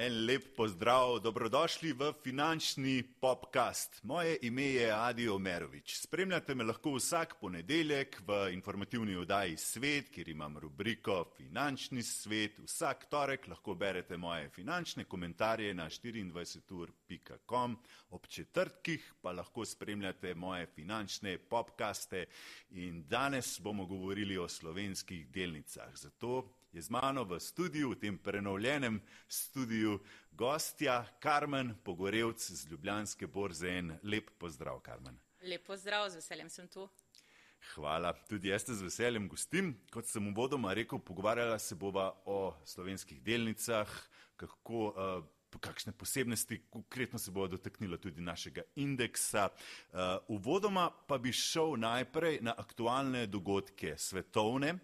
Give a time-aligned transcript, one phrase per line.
[0.00, 3.98] En lep pozdrav, dobrodošli v finančni popkast.
[4.02, 5.96] Moje ime je Adi Omerovič.
[5.98, 12.60] Spremljate me lahko vsak ponedeljek v informativni oddaji Svet, kjer imam rubriko Finančni svet.
[12.62, 17.76] Vsak torek lahko berete moje finančne komentarje na 24ur.com,
[18.10, 22.26] ob četrtkih pa lahko spremljate moje finančne popkaste.
[22.70, 25.90] In danes bomo govorili o slovenskih delnicah.
[25.96, 29.98] Zato je z mano v studiu, v tem prenovljenem studiu,
[30.32, 33.68] gostja Karmen Pogorevc z Ljubljanske borze.
[33.68, 35.18] En lep pozdrav, Karmen.
[35.42, 36.88] Lep pozdrav, z veseljem sem tu.
[37.74, 39.72] Hvala, tudi jaz te z veseljem gostim.
[39.92, 43.90] Kot sem v vodoma rekel, pogovarjala se bova o slovenskih delnicah,
[44.36, 49.48] kako, uh, kakšne posebnosti, konkretno se bova dotaknila tudi našega indeksa.
[49.48, 54.76] Uh, uvodoma pa bi šel najprej na aktualne dogodke svetovne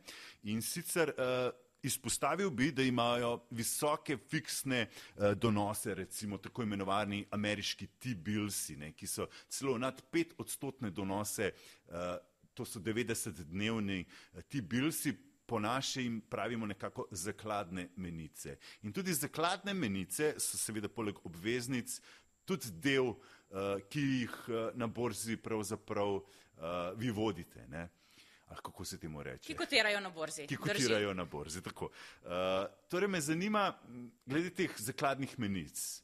[0.43, 1.52] in sicer uh,
[1.84, 9.29] Izpostavil bi, da imajo visoke fiksne eh, donose, recimo tako imenovani ameriški T-billsi, ki so
[9.49, 12.16] celo nad pet odstotne donose, eh,
[12.55, 15.15] to so 90-dnevni eh, T-billsi,
[15.46, 18.57] po našem pravimo nekako zakladne menice.
[18.82, 21.99] In tudi zakladne menice so seveda poleg obveznic
[22.45, 23.15] tudi del,
[23.51, 27.66] eh, ki jih eh, na borzi pravzaprav eh, vi vodite.
[27.68, 27.88] Ne?
[28.48, 29.46] Ali kako se temu reče?
[29.46, 30.46] Ki kotirajo na borzi.
[30.46, 31.16] Ki kotirajo Drži.
[31.16, 31.90] na borzi, tako.
[32.23, 32.30] Uh,
[32.88, 33.78] torej me zanima,
[34.26, 36.02] glede teh zakladnih menic.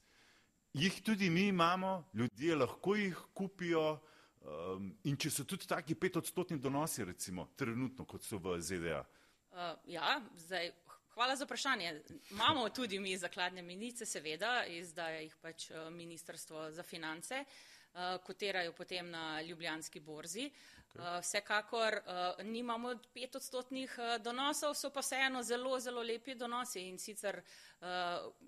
[0.72, 3.98] Jih tudi mi imamo, ljudje lahko jih kupijo
[4.41, 9.02] um, in če so tudi taki pet odstotni donosi, recimo, trenutno, kot so v ZDA.
[9.50, 10.70] Uh, ja, zdaj,
[11.14, 12.02] hvala za vprašanje.
[12.30, 17.44] Imamo tudi mi zakladne menice, seveda, izdaja jih pač uh, Ministrstvo za finance.
[17.91, 20.46] Uh, kotirajo potem na ljubljanski borzi.
[20.46, 21.20] Uh, Okay.
[21.20, 26.98] Vsekakor uh, nimamo pet odstotnih uh, donosov, so pa vseeno zelo, zelo lepi donosi in
[26.98, 27.86] sicer uh,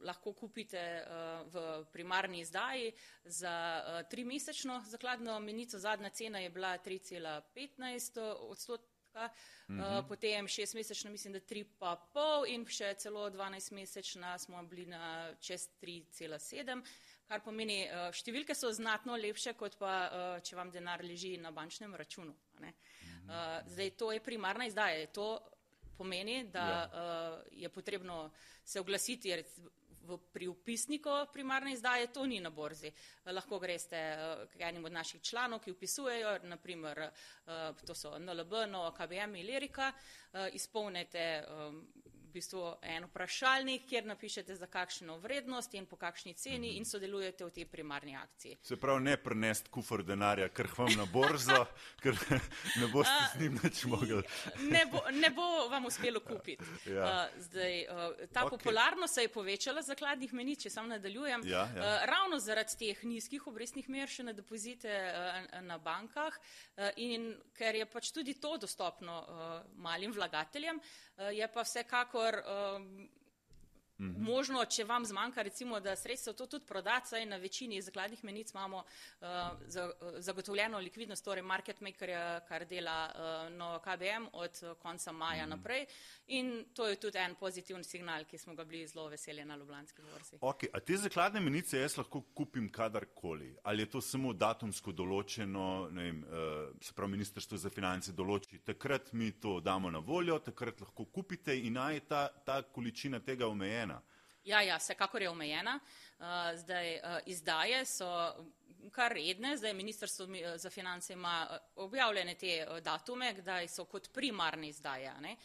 [0.02, 2.91] lahko kupite uh, v primarni izdaji
[3.25, 5.78] za uh, tri mesečno zakladno menico.
[5.78, 8.20] Zadnja cena je bila 3,15
[8.50, 9.28] odstotka.
[9.69, 14.62] Uh, potem šest mesečno, mislim, da tri pa pol in še celo dvanajst mesečna smo
[14.62, 16.82] bili na čez 3,7.
[17.32, 21.48] Kar pomeni, uh, številke so znatno lepše, kot pa uh, če vam denar leži na
[21.48, 22.34] bančnem računu.
[22.60, 25.06] Uh, zdaj, to je primarna izdaja.
[25.16, 25.41] To
[25.97, 27.04] pomeni, da ja.
[27.62, 28.26] je potrebno
[28.65, 32.93] se oglasiti v, pri upisniku primarne izdaje, to ni na borzi.
[33.25, 34.00] Lahko greste
[34.53, 37.04] k enim od naših članov, ki upisujejo, naprimer,
[37.87, 39.93] to so NLB, Nova KBM, Ilerika,
[40.59, 41.84] izpolnete um,
[42.32, 47.50] bistvu en vprašalnik, kjer napišete za kakšno vrednost in po kakšni ceni in sodelujete v
[47.50, 48.59] tej primarni akciji.
[48.62, 51.65] Se pravi, ne prenest kufr denarja, ker vam na borzo,
[52.03, 52.19] ker
[52.81, 54.22] ne boste z njim več mogli.
[54.72, 56.65] ne, bo, ne bo vam uspelo kupiti.
[56.87, 57.28] Ja.
[57.38, 57.78] Zdaj,
[58.32, 58.50] ta okay.
[58.56, 61.93] popularnost se je povečala zakladnih menic, če sam nadaljujem, ja, ja.
[62.10, 64.93] ravno zaradi teh nizkih obrestnih mer še na depozite
[65.62, 66.37] na bankah
[66.97, 69.20] in ker je pač tudi to dostopno
[69.82, 70.81] malim vlagateljem,
[71.19, 72.34] je pa vsekako vsekakor
[72.77, 73.09] um,
[74.03, 74.19] -hmm.
[74.19, 78.53] Možno, če vam zmanjka, recimo, da sredstvo to tudi prodati, saj na večini zakladnih menic
[78.53, 78.84] imamo
[79.21, 79.27] uh,
[80.19, 82.11] zagotovljeno likvidnost, torej market maker,
[82.49, 85.56] kar dela uh, novo KBM od konca maja mm -hmm.
[85.56, 85.87] naprej
[86.27, 90.03] in to je tudi en pozitiven signal, ki smo ga bili zelo veseli na Ljubljanski
[90.03, 90.38] borzi.
[90.41, 93.56] Ok, a te zakladne menice jaz lahko kupim kadarkoli?
[93.62, 98.62] Ali je to samo datumsko določeno, ne vem, uh, se pravi, ministrstvo za finance določi,
[98.65, 103.47] takrat mi to damo na voljo, takrat lahko kupite in naj ta, ta količina tega
[103.47, 104.00] omejena?
[104.44, 105.78] Ja, ja, vsekakor je omejena.
[106.22, 108.06] Uh, zdaj, uh, izdaje so
[108.91, 115.12] kar redne, zdaj ministrstvo za finance ima objavljene te datume, kdaj so kot primarne izdaje.
[115.21, 115.37] Ne?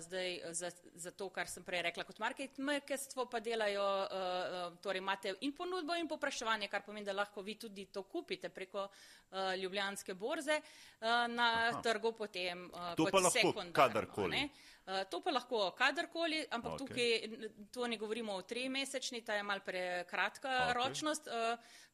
[0.00, 3.84] zdaj za, za to, kar sem prej rekla kot marketmerkestvo, pa delajo,
[4.82, 8.88] torej imate in ponudbo in popraševanje, kar pomeni, da lahko vi tudi to kupite preko
[9.56, 10.60] ljubljanske borze
[11.00, 11.80] na Aha.
[11.82, 13.72] trgu potem to kot sekundarno.
[13.72, 14.48] Kadarkoli.
[15.10, 16.80] To pa lahko kadarkoli, ampak okay.
[16.80, 20.74] tukaj to ne govorimo o tri mesečni, ta je mal prekratka okay.
[20.78, 21.28] ročnost,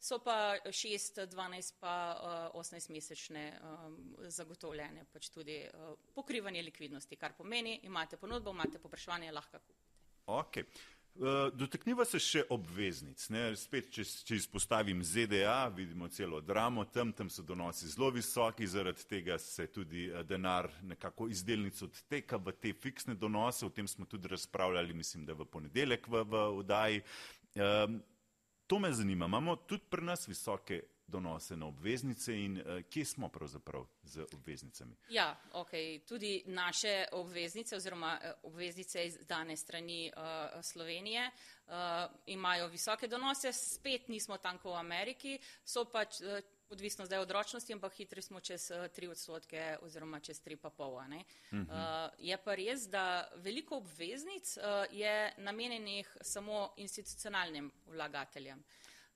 [0.01, 1.95] so pa šest, dvanajst pa
[2.55, 3.45] osemnajst mesečne
[4.39, 5.59] zagotovljene, pač tudi
[6.15, 9.85] pokrivanje likvidnosti, kar pomeni, imate ponudbo, imate popraševanje, lahko kupite.
[10.27, 10.65] Okay.
[11.17, 13.23] Eh, dotakniva se še obveznic.
[13.33, 13.47] Ne?
[13.57, 19.07] Spet, če, če izpostavim ZDA, vidimo celo dramo, tam, tam so donosi zelo visoki, zaradi
[19.09, 23.89] tega se tudi eh, denar nekako iz delnic odteka v te fiksne donose, o tem
[23.89, 27.01] smo tudi razpravljali, mislim, da v ponedeljek v, v vdaji.
[27.57, 27.97] Um,
[28.69, 33.29] to me zanima, imamo tudi pri nas visoke donose na obveznice in uh, kje smo
[33.29, 34.97] pravzaprav z obveznicami?
[35.09, 35.71] Ja, ok.
[36.09, 41.31] Tudi naše obveznice oziroma obveznice iz dane strani uh, Slovenije
[41.67, 41.73] uh,
[42.27, 46.21] imajo visoke donose, spet nismo tam kot v Ameriki, so pač.
[46.21, 50.67] Uh, Odvisno zdaj od ročnosti, ampak hitri smo čez 3 odstotke oziroma čez 3,5.
[50.67, 51.03] Uh
[51.53, 51.63] -huh.
[51.63, 58.65] uh, je pa res, da veliko obveznic uh, je namenjenih samo institucionalnim vlagateljem.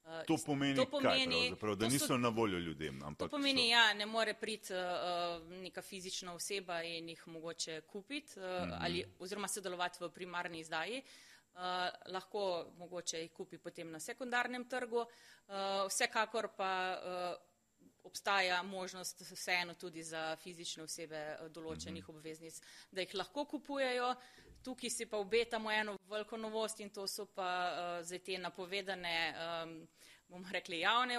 [0.04, 3.00] Uh, Uh, to pomeni, to pomeni kaj, da niso so, na voljo ljudem.
[3.18, 8.40] To pomeni, da ja, ne more priti uh, neka fizična oseba in jih mogoče kupiti
[8.40, 8.78] uh, mm -hmm.
[8.80, 11.02] ali, oziroma sodelovati v primarni izdaji.
[11.54, 11.60] Uh,
[12.06, 14.98] lahko mogoče jih kupi potem na sekundarnem trgu.
[15.00, 15.54] Uh,
[15.88, 17.46] vsekakor pa uh,
[18.04, 22.18] obstaja možnost vseeno tudi za fizične osebe določenih mm -hmm.
[22.18, 24.14] obveznic, da jih lahko kupujejo.
[24.62, 29.14] Tukaj si pa obetamo eno veliko novost in to so pa uh, zdaj te napovedane,
[29.32, 29.88] um,
[30.28, 31.16] bomo rekli, javne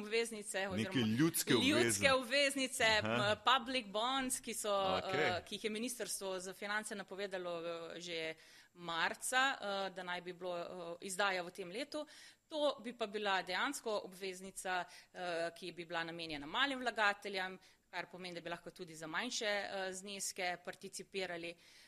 [0.00, 0.66] obveznice.
[0.68, 3.36] Neke ljudske, ljudske obveznice, Aha.
[3.46, 5.28] public bonds, ki, so, okay.
[5.30, 8.34] uh, ki jih je Ministrstvo za finance napovedalo uh, že
[8.74, 12.06] marca, uh, da naj bi bilo uh, izdaja v tem letu.
[12.50, 15.20] To bi pa bila dejansko obveznica, uh,
[15.54, 17.58] ki bi bila namenjena malim vlagateljem,
[17.90, 21.54] kar pomeni, da bi lahko tudi za manjše uh, zneske participirali.
[21.54, 21.78] Uh,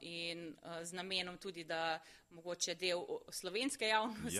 [0.00, 1.98] in uh, z namenom tudi, da
[2.30, 3.00] mogoče del
[3.30, 4.34] slovenske javnosti.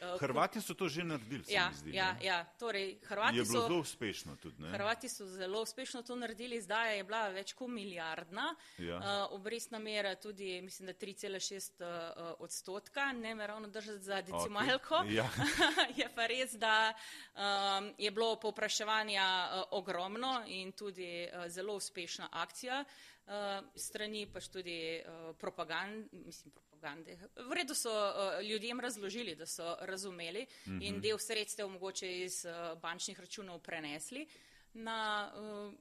[0.00, 0.14] Ja.
[0.14, 1.44] Uh, Hrvati so to že naredili.
[1.48, 2.44] Ja, zdi, ja, ja.
[2.58, 4.62] Torej, Hrvati je bilo so, zelo uspešno tudi.
[4.62, 4.70] Ne?
[4.70, 8.54] Hrvati so zelo uspešno to naredili, zdaj je bila več kot milijardna.
[8.78, 8.96] Ja.
[8.96, 14.94] Uh, obrestna mera tudi, mislim, da 3,6 uh, odstotka, ne me ravno držati za decimalko.
[14.94, 15.12] Okay.
[15.14, 15.30] Ja.
[16.00, 16.94] je pa res, da
[17.34, 22.84] um, je bilo povpraševanja uh, ogromno in tudi uh, zelo uspešna akcija.
[23.24, 27.16] Uh, strani pač tudi uh, propagand, mislim, propagande.
[27.48, 30.82] V redu so uh, ljudem razložili, da so razumeli uh -huh.
[30.82, 31.00] in mhm.
[31.00, 34.26] del sredstev mogoče iz uh, bančnih računov prenesli
[34.74, 35.72] na, uh,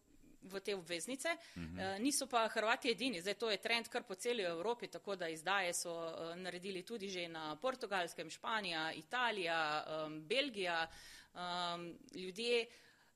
[0.41, 1.27] v te obveznice.
[1.55, 1.95] Uh -huh.
[1.95, 5.29] uh, niso pa Hrvati edini, zdaj to je trend kar po celi Evropi, tako da
[5.29, 10.87] izdaje so uh, naredili tudi že na Portugalskem, Španija, Italija, um, Belgija.
[11.33, 12.65] Um, ljudje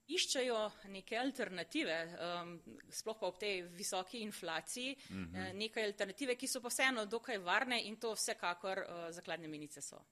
[0.08, 0.60] iščejo
[0.94, 2.54] neke alternative, um,
[2.90, 5.36] sploh pa ob tej visoki inflaciji, uh mhm.
[5.36, 5.54] -huh.
[5.56, 10.06] neke alternative, ki so pa vseeno dokaj varne in to vsekakor uh, zakladne menice so.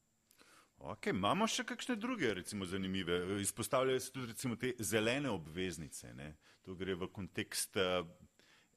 [0.77, 3.41] Okay, imamo še kakšne druge, recimo, zanimive.
[3.41, 6.13] Izpostavljajo se tudi recimo, te zelene obveznice.
[6.13, 6.35] Ne?
[6.65, 8.03] To gre v kontekst uh,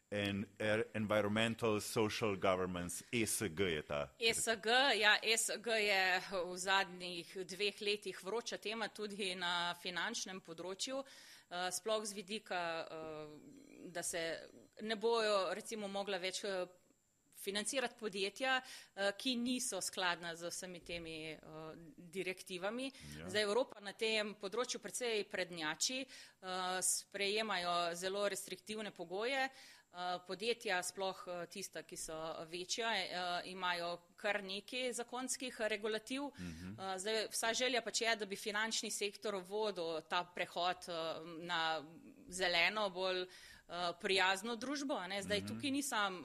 [0.09, 4.01] en, er, Environmental Social Governance, ESG je ta.
[4.19, 4.67] ESG,
[5.01, 6.03] ja, ESG je
[6.33, 13.87] v zadnjih dveh letih vroča tema tudi na finančnem področju, uh, sploh z vidika, uh,
[13.93, 14.25] da se
[14.83, 16.45] ne bojo recimo mogla več.
[16.45, 16.67] Uh,
[17.39, 18.57] financirati podjetja,
[19.15, 21.37] ki niso skladna z vsemi temi
[21.97, 22.91] direktivami.
[23.19, 23.29] Ja.
[23.31, 26.03] Zdaj Evropa na tem področju precej prednjači,
[26.83, 29.47] sprejemajo zelo restriktivne pogoje.
[29.93, 32.15] Uh, Eh, podjetja, sploh eh, tista, ki so
[32.51, 36.29] večja, eh, imajo kar nekaj zakonskih regulativ.
[36.39, 36.75] Mhm.
[36.97, 40.87] Zdaj, vsa želja pa je, da bi finančni sektor vodil ta prehod
[41.41, 41.85] na
[42.29, 43.27] zeleno, bolj
[44.01, 45.07] prijazno družbo.
[45.09, 45.23] Ne?
[45.23, 45.49] Zdaj, mhm.
[45.49, 46.25] tukaj nisem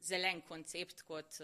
[0.00, 1.40] zelen koncept kot,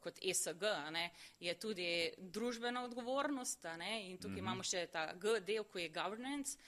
[0.00, 1.10] kot ESG, ne?
[1.40, 4.10] je tudi družbena odgovornost ne?
[4.10, 4.38] in tukaj mhm.
[4.38, 6.58] imamo še ta G del, ko je governance,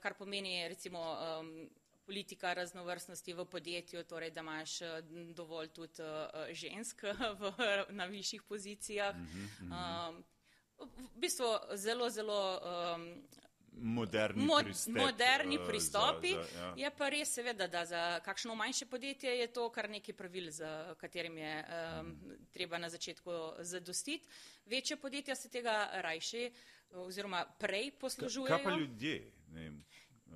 [0.00, 1.00] kar pomeni recimo
[2.10, 5.02] politika raznovrstnosti v podjetju, torej da imaš eh,
[5.34, 7.02] dovolj tudi uh, žensk
[7.40, 7.52] v,
[7.94, 9.16] na višjih pozicijah.
[9.16, 10.08] Mm -hmm.
[10.08, 10.24] um,
[11.14, 12.60] v bistvu zelo, zelo.
[12.94, 13.22] Um,
[13.72, 16.32] Moderni, Mod, pristep, moderni pristopi.
[16.34, 16.74] Za, za, ja.
[16.76, 20.94] Je pa res, seveda, da za kakšno manjše podjetje je to kar nekaj pravil, za
[20.98, 22.46] katerim je um, mm.
[22.52, 24.28] treba na začetku zadostiti.
[24.66, 26.52] Večje podjetja se tega rajši
[26.90, 28.56] oziroma prej poslužujejo.
[28.56, 29.32] Kaj pa ljudje?
[29.48, 29.70] Ne,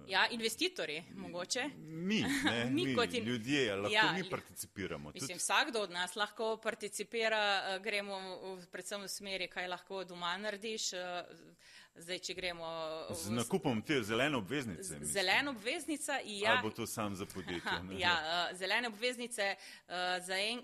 [0.08, 1.70] Ja, investitorji, mogoče.
[1.78, 3.24] Mi, ne, mi, mi kot in...
[3.24, 5.10] ljudje, lahko ja, mi participiramo.
[5.14, 8.18] Mislim, vsakdo od nas lahko participira, eh, gremo
[8.56, 10.92] v, predvsem v smeri, kaj lahko doma narediš.
[10.92, 11.24] Eh,
[11.96, 12.66] zdaj, če gremo.
[13.10, 13.14] V...
[13.14, 14.98] Z nakupom te zelene obveznice.
[15.02, 16.52] Zelene obveznice, ja.
[16.52, 17.78] Ali bo to sam za podjetje?
[17.98, 19.54] ja, eh, zelene obveznice,
[20.20, 20.60] za en,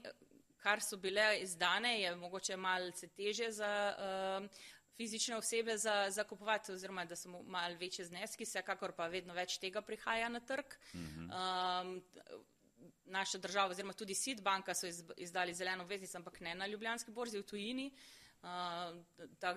[0.61, 3.73] kar so bile izdane, je mogoče malce teže za.
[3.97, 4.49] Uh,
[5.01, 9.57] fizične osebe za, za kupovati, oziroma da so malo večje zneski, vsekakor pa vedno več
[9.59, 10.75] tega prihaja na trg.
[10.93, 11.95] Um,
[13.09, 17.41] naša država, oziroma tudi SID banka so izdali zeleno veznico, ampak ne na ljubljanski borzi
[17.41, 17.87] v tujini.
[18.43, 19.01] Uh,
[19.41, 19.55] ta,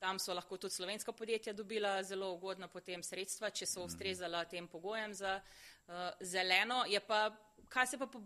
[0.00, 4.68] tam so lahko tudi slovenska podjetja dobila zelo ugodna potem sredstva, če so ustrezala tem
[4.72, 6.84] pogojem za uh, zeleno.
[6.88, 7.26] Je pa,
[7.68, 8.24] kaj se pa po,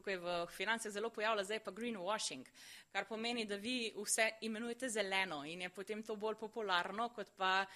[0.00, 2.48] tukaj v financah zelo pojavlja, zdaj pa greenwashing,
[2.90, 7.66] kar pomeni, da vi vse imenujete zeleno in je potem to bolj popularno, kot pa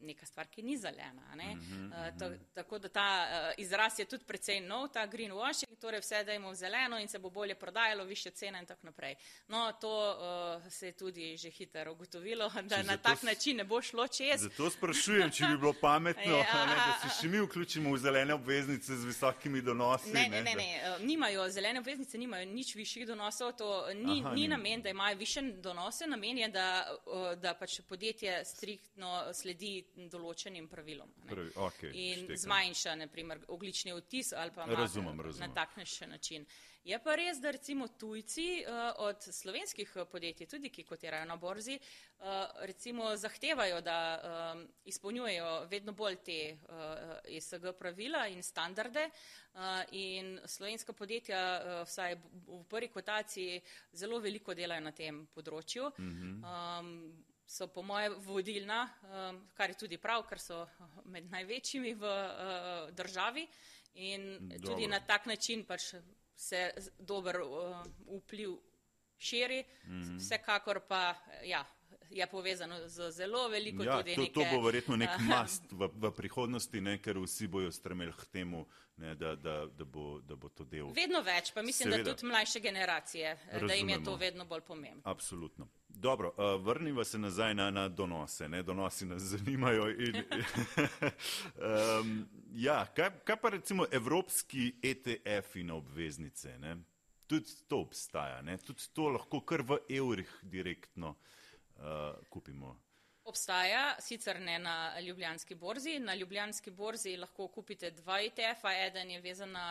[0.00, 1.34] neka stvar, ki ni zelena.
[1.34, 1.52] Ne?
[1.52, 5.78] Uh -huh, uh, ta, tako da ta uh, izraz je tudi precej nov, ta greenwashing,
[5.80, 9.14] torej vse dajmo v zeleno in se bo bolje prodajalo, više cene in tako naprej.
[9.48, 10.16] No, to
[10.64, 14.08] uh, se je tudi že hitro ugotovilo, da če na tak način ne bo šlo
[14.08, 14.40] čez.
[14.40, 18.34] Zato sprašujem, če bi bilo pametno, ja, ne, da se še mi vključimo v zelene
[18.34, 20.12] obveznice z visokimi donosi.
[20.12, 20.98] Ne, ne, ne, ne, ne.
[21.06, 25.42] nimajo, zelene obveznice nimajo nič višjih donosov, to ni, Aha, ni namen, da imajo više
[25.42, 31.12] donose, namen je, da, uh, da pač podjetje striktno sledi določenim pravilom.
[31.28, 32.42] Pravi, okay, in štekam.
[32.44, 35.48] zmanjša, naprimer, oglični odtis ali pa razumem, razumem.
[35.48, 36.46] na takšnejši način.
[36.86, 41.34] Je pa res, da recimo tujci uh, od slovenskih eh, podjetij, tudi ki kotirajo na
[41.36, 42.26] borzi, uh,
[42.62, 43.96] recimo zahtevajo, da
[44.54, 51.82] um, izpolnjujejo vedno bolj te uh, ESG pravila in standarde uh, in slovenska podjetja, uh,
[51.88, 52.14] vsaj
[52.46, 53.60] v prvi kotaciji,
[53.92, 55.90] zelo veliko delajo na tem področju.
[55.98, 56.78] Mm -hmm.
[56.78, 60.66] um, so po moje vodilna, um, kar je tudi prav, ker so
[61.04, 63.46] med največjimi v uh, državi
[63.94, 64.72] in Dobro.
[64.72, 65.94] tudi na tak način pač
[66.36, 67.76] se dober uh,
[68.18, 68.58] vpliv
[69.18, 70.18] širi, mm -hmm.
[70.18, 71.64] vsekakor pa ja,
[72.10, 75.88] je povezano z zelo veliko ja, tudi to, neke, to bo verjetno nek mast v,
[75.94, 80.36] v prihodnosti, ne, ker vsi bojo stremeli k temu, ne, da, da, da, bo, da
[80.36, 80.92] bo to del.
[80.92, 82.10] Vedno več, pa mislim, Seveda.
[82.10, 83.68] da tudi mlajše generacije, Razumemo.
[83.68, 85.02] da jim je to vedno bolj pomembno.
[85.04, 85.68] Absolutno.
[85.98, 88.48] Dobro, uh, vrniva se nazaj na, na donose.
[88.48, 88.62] Ne?
[88.62, 89.90] Donosi nas zanimajo.
[89.90, 90.16] In,
[92.00, 96.58] um, ja, kaj, kaj pa recimo evropski ETF in obveznice?
[96.58, 96.76] Ne?
[97.26, 98.58] Tudi to obstaja, ne?
[98.58, 101.84] tudi to lahko kar v evrih direktno uh,
[102.28, 102.76] kupimo.
[103.24, 105.98] Obstaja, sicer ne na Ljubljanski borzi.
[105.98, 109.68] Na Ljubljanski borzi lahko kupite dva ETF-a, eden je vezan na,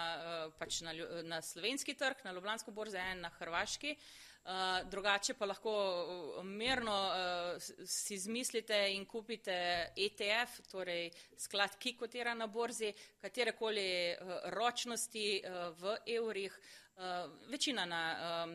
[0.57, 3.93] pač na, na slovenski trg, na Ljubljansko borzo, en na Hrvaški.
[3.93, 9.55] Uh, Eh, drugače pa lahko eh, mirno uh, si izmislite in kupite
[9.97, 16.59] ETF, torej sklad, ki kotira na borzi, katerekoli uh, ročnosti uh, v evrih,
[16.97, 18.03] uh, večina na
[18.43, 18.53] um,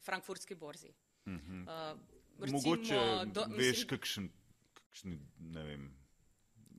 [0.00, 0.88] frankfurtski borzi.
[1.26, 1.92] Uh -huh.
[1.92, 2.00] uh,
[2.40, 4.32] recimo, Mogoče do, veš, mislim, kakšen,
[4.72, 6.03] kakšni, ne vem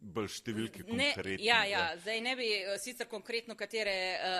[0.05, 1.37] bolj številke konkretne.
[1.43, 4.35] Ja, ja, zdaj ne bi uh, sicer konkretno katere uh,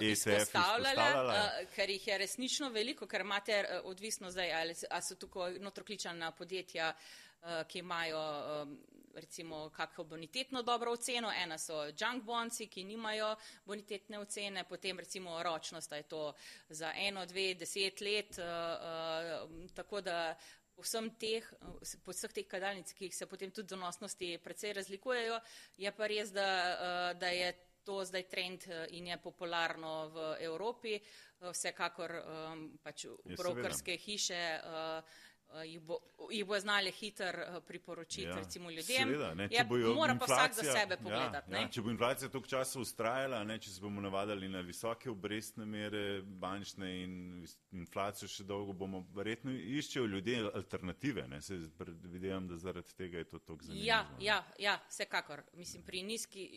[0.00, 5.08] uh, izpostavljala, uh, ker jih je resnično veliko, ker imate uh, odvisno zdaj, ali, ali
[5.08, 8.22] so tukaj notrokličana podjetja, uh, ki imajo
[8.62, 8.78] um,
[9.18, 13.34] recimo kakšno bonitetno dobro oceno, ena so junk bonci, ki nimajo
[13.66, 16.32] bonitetne ocene, potem recimo ročnost, je to
[16.68, 20.36] za eno, dve, deset let, uh, uh, tako da
[20.82, 21.44] vsem teh,
[22.04, 25.40] po vseh teh kadalnic, ki se potem tudi donosnosti precej razlikujejo,
[25.76, 27.52] je pa res, da, eh, da je
[27.84, 30.98] to zdaj trend eh, in je popularno v Evropi.
[30.98, 32.12] Eh, vsekakor
[32.82, 33.06] pač
[33.36, 35.02] brokerske hiše Eh,
[35.64, 35.98] jih, bo,
[36.30, 38.84] jih bo znali hitro eh, priporočiti ja, recimo ljudem.
[38.84, 39.64] Seveda, ne, ja,
[39.94, 41.52] mora pa vsak za sebe ja, pogledati.
[41.52, 45.10] Ja, ja, če bo inflacija toliko časa ustrajala, ne, če se bomo navadali na visoke
[45.10, 47.14] obrestne mere bančne in
[47.72, 51.26] inflacijo še dolgo, bomo verjetno iščejo ljudje alternative.
[51.28, 53.86] Ne, se predvidevam, da zaradi tega je to tako zanimivo.
[53.86, 55.44] Ja, ja, ja, vsekakor.
[55.56, 56.48] Mislim, pri nizki,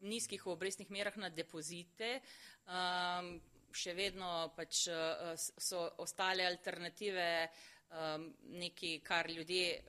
[0.00, 2.20] nizkih obrestnih merah na depozite.
[2.66, 3.34] Um,
[3.72, 9.82] Še vedno pač uh, so ostale alternative uh, um, nekaj, kar ljudje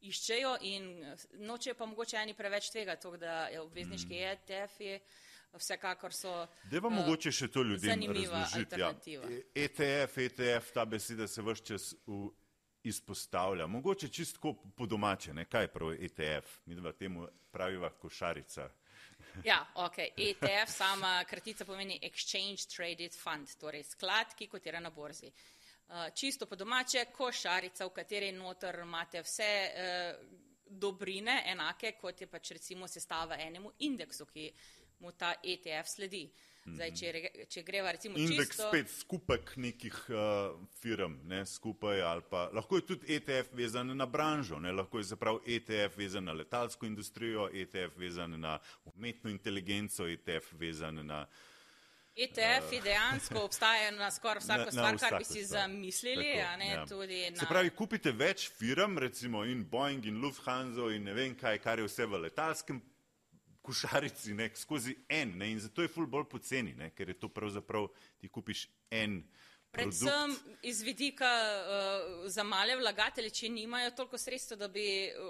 [0.00, 0.90] iščejo in
[1.46, 4.36] nočejo pa mogoče eni preveč tega, to, da je obvezniški mm.
[4.36, 5.00] ETF-ji
[5.58, 6.34] vsekakor so.
[6.70, 8.80] Da vam uh, mogoče še to ljudem razložiti.
[8.80, 8.92] Ja.
[9.54, 12.28] ETF, ETF, ta beseda se vse čas v,
[12.88, 13.66] izpostavlja.
[13.66, 15.48] Mogoče čistko po domače, ne?
[15.50, 18.68] kaj prav ETF, mi dva temu praviva košarica.
[19.44, 19.98] Ja, ok.
[20.16, 25.32] ETF sama kratica pomeni Exchange Traded Fund, torej sklad, ki kotira na borzi.
[25.32, 25.57] Uh, Eh,
[26.14, 30.18] čisto po domače, košarica, v kateri noter imate vse eh,
[30.68, 34.50] dobrine enake, kot je pač recimo sestava enemu indeksu, ki
[35.00, 36.28] mu ta ETF sledi.
[36.68, 37.10] Zdaj, če,
[37.48, 38.66] če greva recimo Indeks čisto...
[38.68, 44.04] spet skupek nekih uh, firm, ne, skupaj ali pa lahko je tudi ETF vezan na
[44.04, 48.58] branžo, ne, lahko je zaprav ETF vezan na letalsko industrijo, ETF vezan na
[48.92, 51.46] umetno inteligenco, ETF vezan na uh,
[52.18, 56.24] ETF-ji dejansko obstajajo na skoraj vsako na, stvar, na kar bi si zamislili.
[56.24, 56.58] Tako,
[57.06, 57.30] ne, ja.
[57.30, 57.36] na...
[57.40, 61.78] Se pravi, kupite več firm, recimo in Boeing in Lufthansa in ne vem kaj, kar
[61.78, 62.80] je vse v letalskem
[63.62, 65.36] košarici, ne, skozi en.
[65.38, 67.86] Ne, in zato je ful bolj poceni, ne, ker je to pravzaprav
[68.18, 69.20] ti kupiš en.
[69.70, 74.84] Predvsem iz vidika uh, za male vlagatelje, če nimajo toliko sredstva, da bi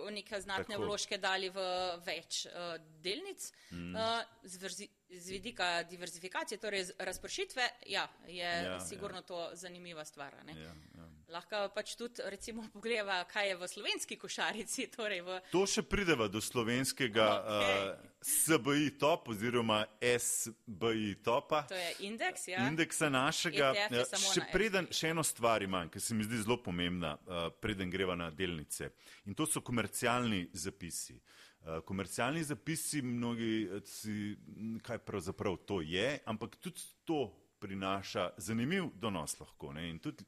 [0.07, 0.85] v neke znatne Tako.
[0.87, 1.65] vložke dali v
[2.07, 3.51] več uh, delnic.
[3.73, 3.97] Mm.
[3.97, 8.81] Uh, z, vrzi, z vidika diverzifikacije, torej razpršitve, ja, je ja, ja.
[8.81, 9.29] sigurno ja.
[9.33, 10.39] to zanimiva stvar.
[10.47, 10.98] Ja, ja.
[11.29, 14.87] Lahko pač tudi recimo pogledava, kaj je v slovenski košarici.
[14.89, 15.37] Torej v...
[15.53, 17.83] To še prideva do slovenskega okay.
[17.93, 21.67] uh, SBI top oziroma SBI topa.
[21.69, 22.65] To je indeks, ja.
[22.65, 23.75] Indeksa našega.
[23.77, 27.93] E še, preden, še eno stvar imam, ki se mi zdi zelo pomembna, uh, preden
[27.93, 28.95] greva na delnice.
[29.29, 31.21] In to so komercialni zapisi.
[31.61, 34.33] Uh, komercialni zapisi, mnogi si,
[34.81, 37.27] kaj pravzaprav to je, ampak tudi to
[37.61, 39.77] prinaša zanimiv donos lahko.
[39.77, 39.91] Ne?
[39.91, 40.25] In tudi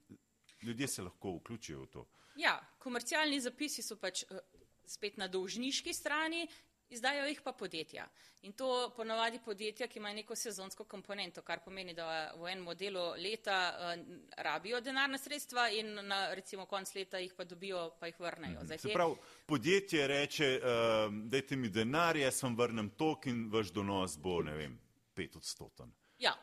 [0.63, 2.07] ljudje se lahko vključijo v to.
[2.37, 4.39] Ja, komercialni zapisi so pač uh,
[4.87, 6.47] spet na dolžniški strani,
[6.91, 8.07] izdajo jih pa podjetja.
[8.43, 13.03] In to ponavadi podjetja, ki imajo neko sezonsko komponento, kar pomeni, da v enem modelu
[13.21, 13.93] leta uh,
[14.37, 18.65] rabijo denarna sredstva in na recimo konc leta jih pa dobijo, pa jih vrnejo.
[18.65, 18.79] Mhm.
[18.79, 19.15] Se pravi,
[19.47, 24.57] podjetje reče, uh, dajte mi denar, jaz vam vrnem tok in vaš donos bo, ne
[24.57, 24.79] vem,
[25.15, 25.93] pet odstoten.
[26.19, 26.35] Ja,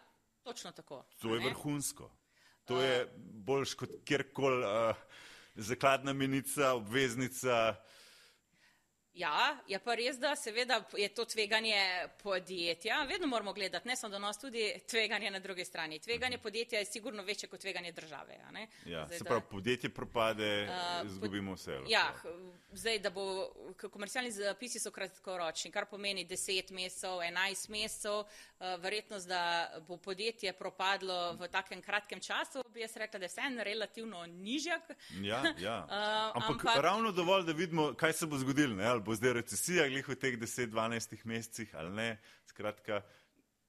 [0.43, 1.03] točno tako.
[1.21, 2.11] To je vrhunsko.
[2.67, 3.07] To je
[3.47, 4.95] boljš kot kjerkoli uh,
[5.55, 7.75] zakladna menica, obveznica.
[9.17, 13.03] Ja, je pa res, da seveda je to tveganje podjetja.
[13.09, 15.99] Vedno moramo gledati, ne samo donos, tudi tveganje na drugi strani.
[15.99, 18.37] Tveganje podjetja je sigurno večje kot tveganje države.
[18.85, 21.79] Ja, zdaj, se pravi, da, podjetje propade, uh, izgubimo vse.
[21.89, 22.13] Ja,
[22.71, 23.49] zdaj, da bo
[23.91, 28.13] komercialni zapisi so kratkoročni, kar pomeni 10 mesecev, 11 mesecev.
[28.13, 28.25] Uh,
[28.79, 33.63] verjetnost, da bo podjetje propadlo v takem kratkem času, bi jaz rekla, da je vseeno
[33.63, 34.81] relativno nižjak.
[35.21, 35.77] Ja, ja.
[35.85, 38.75] uh, ampak, ampak ravno dovolj, da vidimo, kaj se bo zgodilo
[39.07, 42.07] bo zdaj recesija, glih v teh 10-12 mesecih ali ne.
[42.51, 43.01] Skratka,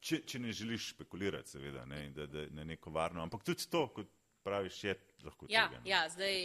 [0.03, 3.85] če, če ne želiš špekulirati, seveda, ne, da, da ne neko varno, ampak tudi to,
[3.95, 4.11] kot
[4.47, 5.47] praviš, je lahko.
[5.53, 6.37] Ja, tega, ja zdaj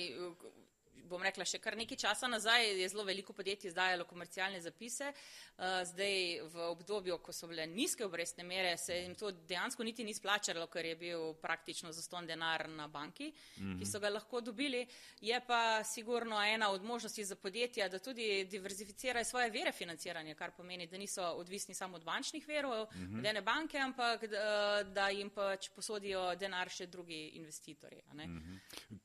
[1.14, 5.12] bom rekla, še kar nekaj časa nazaj je zelo veliko podjetij izdajalo komercialne zapise.
[5.54, 10.04] Uh, zdaj v obdobju, ko so bile nizke obrestne mere, se jim to dejansko niti
[10.04, 13.80] ni splačalo, ker je bil praktično zaston denar na banki, mm -hmm.
[13.80, 14.88] ki so ga lahko dobili.
[15.22, 20.52] Je pa sigurno ena od možnosti za podjetja, da tudi diverzificirajo svoje vere financiranja, kar
[20.58, 23.20] pomeni, da niso odvisni samo od bančnih verov, mm -hmm.
[23.20, 28.02] od ene banke, ampak da, da jim pač posodijo denar še drugi investitorji.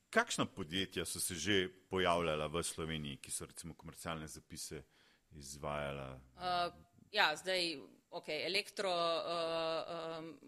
[0.09, 4.81] Kakšna podjetja so se že pojavljala v Sloveniji, ki so recimo komercialne zapise
[5.31, 6.19] izvajala?
[6.35, 6.73] Uh,
[7.11, 7.77] ja, zdaj,
[8.09, 8.89] ok, elektro.
[8.89, 10.39] Uh, um,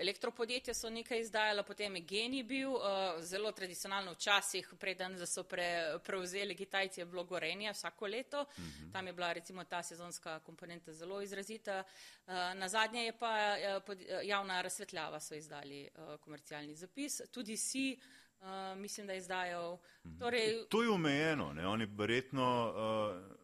[0.00, 5.98] Elektropodjetja so nekaj izdajala, potem je Geni bil, uh, zelo tradicionalno včasih, preden so pre,
[6.04, 8.40] prevzeli Kitajci, je bilo gorenje vsako leto.
[8.40, 8.68] Uh mhm.
[8.68, 8.92] -huh.
[8.92, 11.84] Tam je bila recimo ta sezonska komponenta zelo izrazita.
[12.26, 17.20] Uh, na zadnje je pa uh, pod, uh, javna razsvetljava so izdali uh, komercialni zapis.
[17.30, 19.78] Tudi si uh, Uh, mislim, da je izdajal.
[20.18, 21.66] Torej, to je omejeno, ne?
[21.66, 23.37] oni verjetno uh,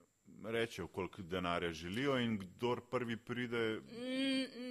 [0.46, 3.80] rečejo, koliko denarja želijo in kdor prvi pride.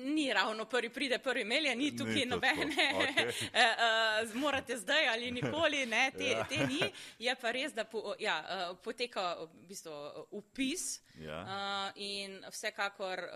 [0.05, 2.75] Ni ravno prvi pride, prvi melje, ni tukaj ni nobene.
[2.93, 3.27] Okay.
[3.27, 6.45] uh, uh, morate zdaj ali nikoli, ne, te, ja.
[6.49, 6.81] te ni.
[7.19, 9.91] Je pa res, da po, ja, uh, poteka v bistvu
[10.31, 11.91] upis ja.
[11.95, 13.27] in vsekakor.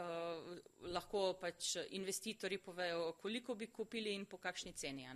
[0.88, 5.08] Lahko pač investitorji povejo, koliko bi kupili in po kakšni ceni.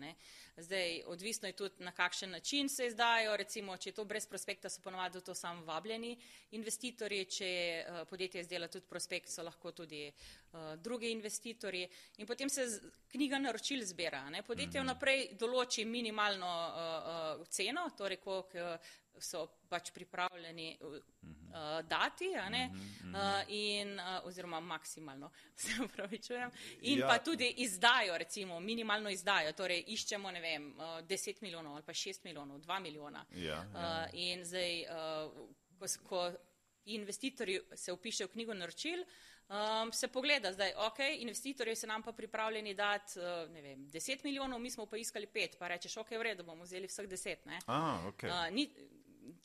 [0.57, 3.37] Zdaj, odvisno je tudi, na kakšen način se izdajo.
[3.37, 6.17] Recimo, če je to brez prospekta, so ponovadi to samo vabljeni
[6.51, 7.10] investitorji.
[7.11, 7.51] Če
[7.83, 11.83] uh, podjetje izdela tudi prospekt, so lahko tudi uh, drugi investitorji.
[12.23, 14.23] In potem se z, knjiga naročil zbira.
[14.29, 14.43] Ne?
[14.47, 14.87] Podjetje mhm.
[14.87, 18.77] vnaprej določi minimalno uh, ceno, torej koliko
[19.19, 20.97] so pač pripravljeni uh,
[21.87, 23.15] dati, uh,
[23.47, 27.07] in, uh, oziroma maksimalno, se upravičujem, in ja.
[27.07, 31.93] pa tudi izdajo, recimo minimalno izdajo, torej iščemo, ne vem, uh, 10 milijonov ali pa
[31.93, 33.25] 6 milijonov, 2 milijona.
[33.35, 33.65] Ja, ja.
[33.73, 36.31] Uh, in zdaj, uh, ko, ko
[36.85, 42.11] investitorji se upišejo v knjigo naročil, um, se pogleda zdaj, ok, investitorji se nam pa
[42.11, 46.11] pripravljeni dati, uh, ne vem, 10 milijonov, mi smo pa iskali 5, pa rečeš, ok,
[46.11, 47.59] v redu, bomo vzeli vseh 10, ne.
[47.67, 48.29] Ah, okay.
[48.29, 48.69] uh, ni,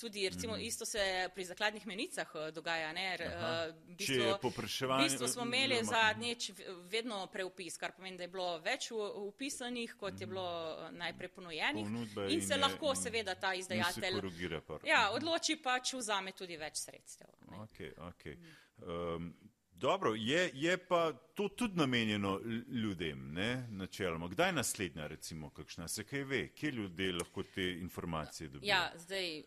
[0.00, 0.66] tudi recimo, mm -hmm.
[0.66, 2.92] isto se pri zakladnih menicah eh, dogaja.
[2.92, 6.50] Ne, uh, bistvo, v bistvu smo imeli zadnjič
[6.90, 10.20] vedno preupis, kar pomeni, da je bilo več upisanih, kot mm -hmm.
[10.20, 10.34] je mhm.
[10.34, 11.86] bilo eh, najprej ponujenih.
[12.28, 14.20] In se in lahko je, seveda ta izdajatelj
[14.84, 17.28] ja, odloči pa, če vzame tudi več sredstev.
[17.46, 18.36] Okay, okay.
[18.36, 18.90] mm.
[18.90, 19.34] um,
[19.78, 24.28] Dobro, je, je pa to tudi namenjeno ljudem, ne, načeloma.
[24.28, 28.68] Kdaj je naslednja, recimo, kakšna se kaj ve, kje ljudje lahko te informacije dobijo?
[28.68, 29.42] Ja, zdaj,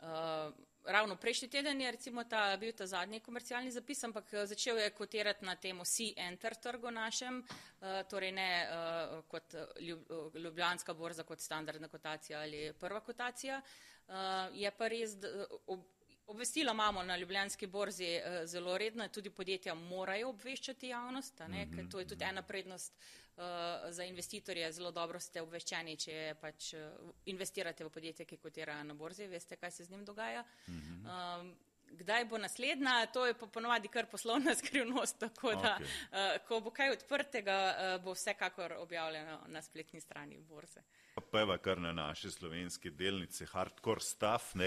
[0.00, 0.52] Uh,
[0.84, 4.90] ravno prejšnji teden je recimo ta, bil ta zadnji komercialni zapis, ampak eh, začel je
[4.90, 10.04] kotirati na temo C-Enter trgu našem, uh, torej ne uh, kot ljub,
[10.34, 13.62] Ljubljanska borza, kot standardna kotacija ali prva kotacija.
[14.08, 14.14] Uh,
[14.54, 15.16] je pa res,
[15.66, 15.84] ob,
[16.26, 21.76] Obvestila imamo na Ljubljanski borzi uh, zelo redno, tudi podjetja morajo obveščati javnost, mm -hmm.
[21.76, 23.25] ker to je tudi ena prednost uh,
[23.88, 24.72] za investitorje.
[24.72, 29.56] Zelo dobro ste obveščeni, če pač uh, investirate v podjetje, ki kotira na borzi, veste,
[29.60, 30.44] kaj se z njim dogaja.
[30.68, 31.40] Mm -hmm.
[31.40, 36.36] um, Kdaj bo naslednja, to je pa ponovadi kar poslovna skrivnost, tako da okay.
[36.36, 40.80] uh, ko bo kaj odprtega, uh, bo vsekakor objavljeno na spletni strani borze.
[41.16, 44.54] Je kar na naše slovenske delnice, hardcore stuff.
[44.54, 44.62] uh,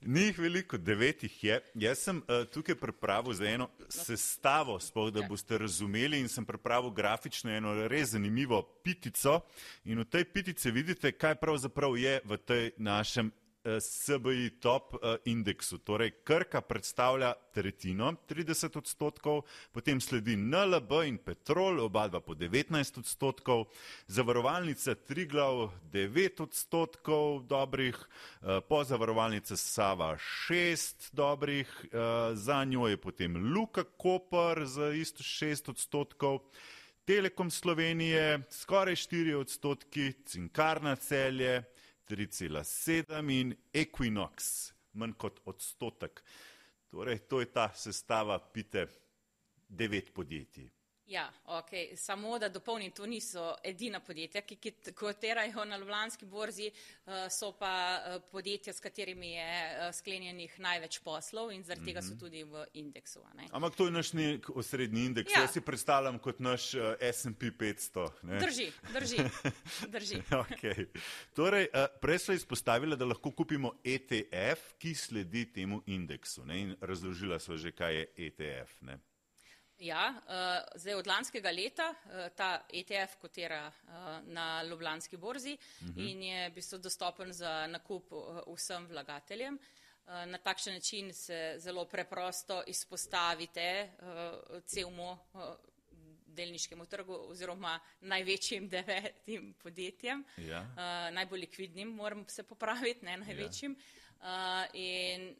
[0.12, 1.60] ni jih veliko, devet jih je.
[1.74, 5.28] Jaz sem uh, tukaj pripravil za eno sestavo, spoh, da ja.
[5.28, 9.40] boste razumeli in sem pripravil grafično eno res zanimivo pitico.
[9.84, 15.16] In v tej pitici vidite, kaj pravzaprav je v tej našem Eh, SBI top eh,
[15.24, 15.78] indeksu.
[15.78, 19.42] Torej, Krka predstavlja tretjino, 30 odstotkov,
[19.72, 23.66] potem sledi NLB in Petrol, oba dva po 19 odstotkov,
[24.06, 31.68] zavarovalnica Triglav 9 odstotkov dobrih, eh, pozavarovalnica Sava 6 dobrih,
[32.32, 36.38] za njo je potem Luka Koper za isto 6 odstotkov.
[37.04, 41.64] Telekom Slovenije skoraj 4 odstotki, Cinkarna celje
[42.10, 46.22] 3,7 in Equinox manj kot odstotek.
[46.90, 48.86] Torej, to je ta sestava pite
[49.68, 50.66] devet podjetij.
[51.10, 51.96] Ja, okay.
[51.96, 57.50] samo da dopolnim, to niso edina podjetja, ki, ki kotirajo na Ljubljanski borzi, uh, so
[57.58, 61.88] pa uh, podjetja, s katerimi je uh, sklenjenih največ poslov in zaradi mm -hmm.
[61.90, 62.18] tega so mhm.
[62.18, 63.24] tudi v indeksu.
[63.50, 65.32] Ampak to je naš nek osrednji indeks.
[65.32, 65.40] Ja.
[65.40, 66.70] Jaz si predstavljam kot naš
[67.12, 68.10] S&P 500.
[68.22, 68.38] Ne?
[68.38, 69.16] Drži, drži.
[69.94, 70.22] drži.
[70.30, 70.86] okay.
[71.34, 71.68] Torej,
[72.00, 76.44] prej so izpostavili, da lahko kupimo ETF, ki sledi temu indeksu.
[76.44, 76.60] Ne?
[76.60, 78.80] In razložila so že, kaj je ETF.
[78.80, 79.09] Ne?
[79.80, 83.92] Ja, uh, zdaj od lanskega leta uh, ta ETF kotira uh,
[84.28, 86.00] na Ljubljanski borzi uh mhm.
[86.00, 86.10] -huh.
[86.10, 89.58] in je v bistvu dostopen za nakup uh, vsem vlagateljem.
[90.26, 95.42] Na takšen način se zelo preprosto izpostavite uh, celmu uh,
[96.26, 100.60] delniškemu trgu oziroma največjim devetim podjetjem, ja.
[100.60, 103.76] uh, najbolj likvidnim, moram se popraviti, ne največjim.
[103.76, 103.86] Ja.
[104.20, 105.36] Uh, in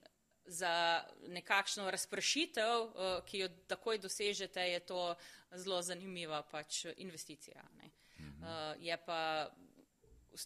[0.50, 5.14] za nekakšno razpršitev, eh, ki jo takoj dosežete, je to
[5.54, 7.62] zelo zanimiva pač investicija.
[8.18, 8.44] Mhm.
[8.44, 9.50] Eh, je pa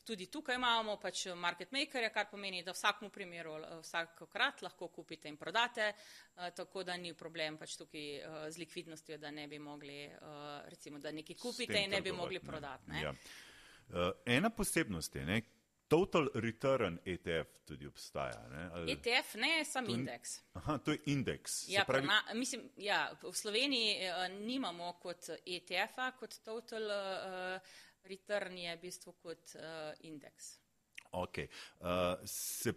[0.07, 4.89] tudi tukaj imamo pač market makerja, kar pomeni, da v vsakem primeru eh, vsakokrat lahko
[4.89, 5.93] kupite in prodate,
[6.55, 10.11] tako da ni problem pač tukaj z likvidnostjo, da ne bi mogli,
[10.67, 12.91] recimo, da nekaj kupite in ne bi mogli prodati.
[12.91, 13.03] Ne?
[13.03, 13.15] Ja.
[14.27, 15.43] Ena posebnost je, ne,
[15.89, 18.49] Total Return ETF tudi obstaja.
[18.49, 18.71] Ne?
[18.73, 18.93] Ali...
[18.93, 20.41] ETF ne sam indeks.
[20.53, 21.69] Aha, to je indeks.
[21.69, 22.07] Ja, pravi...
[22.07, 28.81] na, mislim, ja, v Sloveniji uh, nimamo kot ETF-a, kot Total uh, Return je v
[28.81, 30.59] bistvu kot uh, indeks.
[31.13, 31.39] Ok.
[31.81, 31.87] Uh,
[32.25, 32.73] se,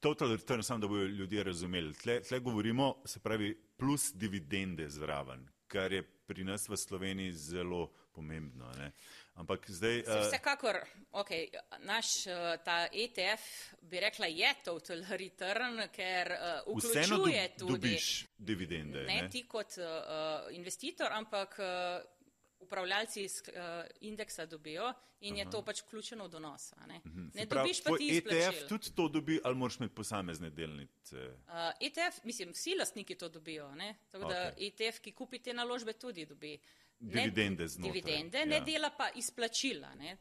[0.00, 1.94] total Return, samo da bodo ljudje razumeli.
[1.94, 7.86] Tle, tle govorimo, se pravi, plus dividende zraven, kar je pri nas v Sloveniji zelo
[8.12, 8.72] pomembno.
[8.78, 8.92] Ne?
[9.38, 10.02] Ampak zdaj.
[10.02, 10.26] Uh...
[10.26, 10.80] Vsekakor,
[11.12, 11.46] okay,
[11.86, 17.72] naš uh, ta ETF bi rekla je total return, ker uh, vključuje do, tudi.
[17.72, 19.04] Dobiš dividende.
[19.06, 19.30] Ne, ne?
[19.30, 21.58] ti kot uh, investitor, ampak.
[21.58, 22.14] Uh,
[22.58, 24.88] Upravljalci iz uh, indeksa dobijo
[25.20, 25.40] in Aha.
[25.40, 26.64] je to pač vključeno v donos.
[26.88, 27.28] Ne, mhm.
[27.34, 28.66] ne prav, dobiš pa ti ETF izplačil.
[28.68, 31.22] tudi to dobi, ali moraš imeti posamezne delnice?
[31.46, 33.70] Uh, ETF, mislim, vsi lastniki to dobijo.
[34.10, 34.28] Tako okay.
[34.28, 36.58] da ETF, ki kupi te naložbe, tudi dobi.
[36.58, 37.92] Uh, dividende znotraj.
[37.92, 38.44] Dividende, ja.
[38.44, 39.94] ne dela pa izplačila.
[39.94, 40.16] Ne?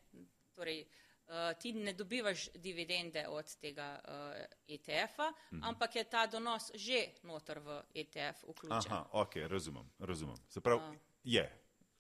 [0.55, 0.85] Torej,
[1.27, 5.63] uh, ti ne dobivaš dividende od tega uh, ETF-a, mhm.
[5.63, 8.91] ampak je ta donos že notr v ETF vključen.
[8.91, 10.37] Aha, ok, razumem, razumem.
[10.49, 10.95] Se pravi, uh.
[11.23, 11.51] je.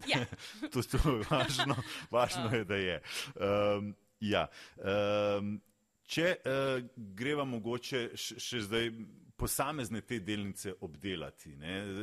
[0.07, 0.25] Ja.
[0.71, 1.75] to je važno,
[2.11, 2.53] važno uh.
[2.53, 3.01] je, da je.
[3.35, 4.47] Um, ja.
[4.77, 5.61] um,
[6.07, 8.91] če uh, greva mogoče še zdaj
[9.37, 11.53] posamezne te delnice obdelati.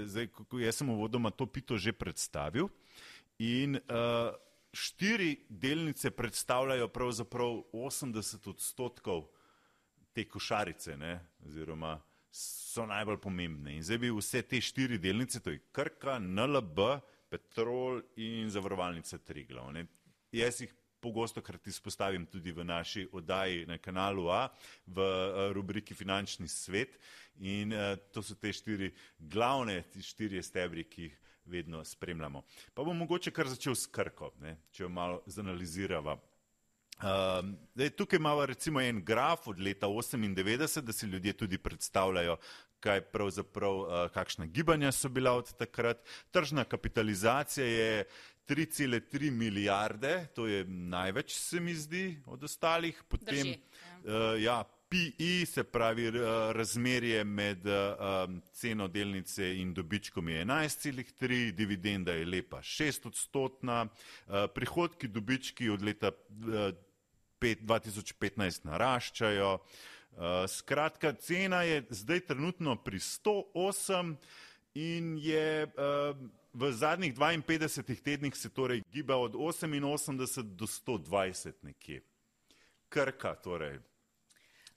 [0.06, 0.28] Zdaj,
[0.62, 2.68] jaz sem uvodoma to pito že predstavil
[3.42, 4.30] in uh,
[4.74, 9.26] štiri delnice predstavljajo pravzaprav 80 odstotkov
[10.12, 11.18] te košarice, ne?
[11.46, 11.98] oziroma
[12.30, 13.76] so najbolj pomembne.
[13.76, 16.78] In zdaj bi vse te štiri delnice, to je Krka, NLB,
[17.30, 19.72] Petrol in zavarovalnica Triglav.
[19.74, 19.86] Ne?
[20.34, 24.48] Jaz jih pogosto krat izpostavim tudi v naši oddaji na kanalu A
[24.86, 26.96] v eh, rubriki Finančni svet
[27.38, 31.16] in uh, to so te štiri glavne, ti štiri stebri, ki jih
[31.50, 32.44] vedno spremljamo.
[32.74, 36.16] Pa bom mogoče kar začel s krko, ne, če jo malo zanalizirava.
[36.94, 37.42] Uh,
[37.74, 42.36] zdaj, tukaj imamo recimo en graf od leta 98, da si ljudje tudi predstavljajo,
[42.80, 46.04] kaj pravzaprav, uh, kakšna gibanja so bila od takrat.
[46.30, 48.04] Tržna kapitalizacija je
[48.48, 53.02] 3,3 milijarde, to je največ, se mi zdi, od ostalih.
[53.08, 53.58] Potem, Drži,
[54.04, 54.32] ja.
[54.32, 56.10] Uh, ja, PI, se pravi
[56.52, 57.58] razmerje med
[58.52, 63.86] ceno delnice in dobičkom je 11,3, dividenda je lepa 6 odstotna,
[64.54, 66.10] prihodki dobički od leta
[67.40, 69.58] 2015 naraščajo.
[70.48, 74.14] Skratka, cena je zdaj trenutno pri 108
[74.74, 75.66] in je
[76.54, 82.02] v zadnjih 52 tednih se torej giba od 88 do 120 nekje.
[82.88, 83.78] Krka torej.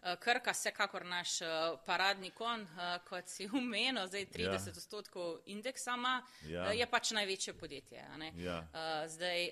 [0.04, 1.48] Eh, Krka, vsekakor naš eh,
[1.86, 4.72] paradni kon, eh, kot si umenil, zdaj 30 ja.
[4.72, 6.72] odstotkov indeksa ima, ja.
[6.72, 8.06] je pač največje podjetje.
[8.36, 8.62] Ja.
[9.08, 9.50] Zdaj,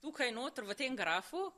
[0.00, 1.50] tukaj noter v tem grafu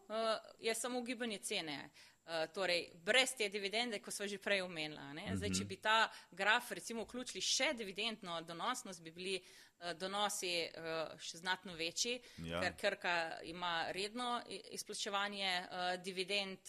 [0.59, 1.91] je samo gibanje cene.
[2.29, 5.23] Uh, torej, brez te dividende, ko smo že prej omenili.
[5.33, 5.69] Zdaj, če mhm.
[5.69, 11.73] bi ta graf recimo vključili še dividendno donosnost, bi bili uh, donosi uh, še znatno
[11.73, 12.61] večji, ja.
[12.61, 13.15] ker Krka
[13.49, 14.43] ima redno
[14.77, 15.55] izplačevanje
[16.05, 16.69] dividend,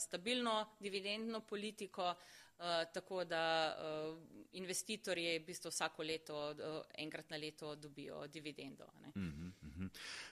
[0.00, 2.64] stabilno dividendno politiko, uh,
[2.94, 4.16] tako da uh,
[4.52, 8.84] investitorji v bistvu vsako leto, uh, enkrat na leto dobijo dividendo.
[8.84, 9.90] Uh -huh, uh -huh.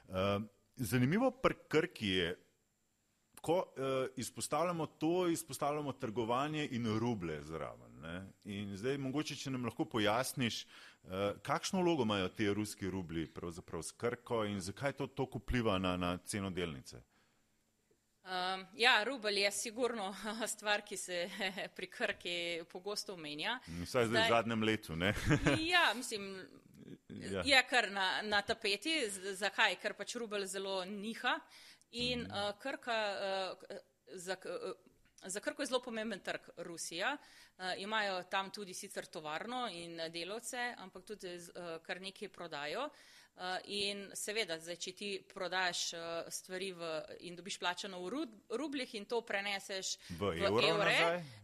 [0.08, 0.42] Uh,
[0.76, 2.36] zanimivo pri Krki je,
[3.42, 8.00] ko uh, izpostavljamo to, izpostavljamo trgovanje in ruble zraven.
[8.00, 8.26] Ne?
[8.44, 11.10] In zdaj mogoče, če nam lahko pojasniš, uh,
[11.42, 15.96] kakšno vlogo imajo te ruski rubli pravzaprav s Krko in zakaj to tako vpliva na,
[15.96, 17.02] na ceno delnice?
[18.22, 20.14] Um, ja, rubel je sigurno
[20.54, 21.30] stvar, ki se
[21.76, 23.58] pri Krki pogosto omenja.
[23.82, 25.14] Vsaj zdaj v zadnjem letu, ne?
[25.74, 26.36] ja, mislim,
[27.08, 27.42] ja.
[27.44, 28.94] je kar na, na tapeti.
[29.34, 29.74] Zakaj?
[29.82, 31.34] Ker pač rubel zelo niha.
[31.92, 33.76] In uh, Krka, uh,
[34.14, 34.72] za, uh,
[35.24, 37.16] za Krko je zelo pomemben trg Rusija.
[37.16, 42.88] Uh, imajo tam tudi sicer tovarno in delovce, ampak tudi uh, kar nekaj prodajo.
[43.32, 46.90] Uh, in seveda, zdaj, če ti prodaš uh, stvari v,
[47.28, 50.98] in dobiš plačano v rub, rublih in to preneseš v, v evre,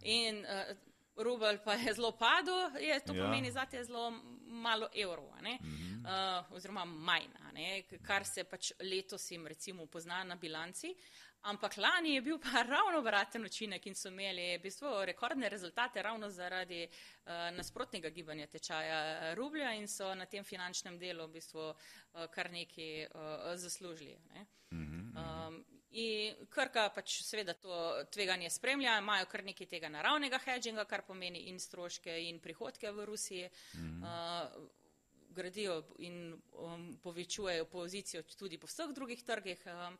[0.05, 0.75] in uh,
[1.19, 3.25] rubel pa je zelo padel, je to ja.
[3.25, 4.11] pomeni za te zelo
[4.47, 6.41] malo evrov, mm -hmm.
[6.41, 7.27] uh, oziroma manj,
[8.03, 10.95] kar se pač letos jim recimo pozna na bilanci.
[11.43, 16.03] Ampak lani je bil pa ravno obraten učinek in so imeli v bistvu rekordne rezultate
[16.03, 21.71] ravno zaradi uh, nasprotnega gibanja tečaja rublja in so na tem finančnem delu v bistvu
[21.71, 23.11] uh, kar nekaj uh,
[23.55, 24.19] zaslužili.
[24.35, 24.47] Ne?
[24.71, 25.49] Mm -hmm.
[25.49, 31.03] um, In Krka pač seveda to tveganje spremlja, imajo kar nekaj tega naravnega hedžinga, kar
[31.07, 33.49] pomeni in stroške in prihodke v Rusiji.
[33.75, 34.03] Mm -hmm.
[34.05, 34.69] uh,
[35.39, 39.63] gradijo in um, povečujejo pozicijo tudi po vseh drugih trgih.
[39.67, 39.99] Um,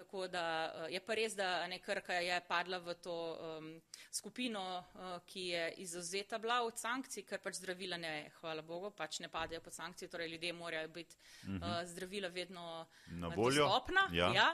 [0.00, 3.66] Tako da uh, je pa res, da ne Krka je padla v to um,
[4.12, 4.62] skupino,
[4.94, 9.28] uh, ki je izuzeta bila od sankcij, ker pač zdravila ne, hvala Bogu, pač ne
[9.28, 13.66] padejo pod sankcije, torej ljudje morajo biti uh, zdravila vedno na voljo.
[13.68, 14.32] Dostopna, ja.
[14.34, 14.48] Ja.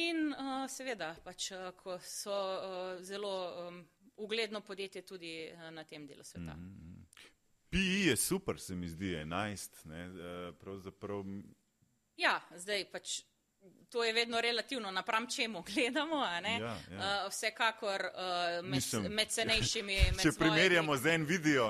[0.00, 3.32] In uh, seveda, pač, ko so uh, zelo
[3.68, 3.80] um,
[4.26, 6.58] ugledno podjetje tudi uh, na tem delu sveta.
[6.58, 7.06] Mm -hmm.
[7.70, 9.86] PI je super, se mi zdi, 11.
[9.86, 11.24] Ne, uh, pravzaprav...
[12.16, 13.20] Ja, zdaj pač
[13.90, 16.24] to je vedno relativno, napram čemu gledamo.
[16.24, 16.76] Ja, ja.
[16.90, 19.96] Uh, vsekakor uh, med, Mislim, med cenejšimi.
[20.16, 21.68] Med če primerjamo z en video.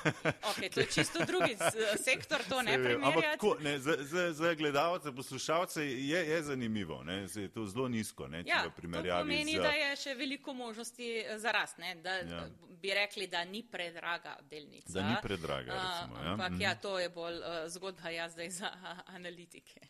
[0.50, 1.56] okay, to je čisto drugi
[2.04, 3.54] sektor, to ne primerjamo.
[3.78, 7.26] Za, za, za gledalce, poslušalce je, je zanimivo, ne?
[7.34, 8.26] je to zelo nizko.
[8.26, 8.70] Ne, ja, to
[9.14, 9.62] pomeni, z...
[9.62, 11.76] da je še veliko možnosti za rast.
[12.02, 12.46] Da, ja.
[12.82, 14.92] Bi rekli, da ni predraga delnica.
[14.92, 15.72] Da ni predraga.
[15.72, 18.72] Recimo, uh, ampak ja, ja, to je bolj uh, zgodba jaz zdaj za
[19.16, 19.80] analitike.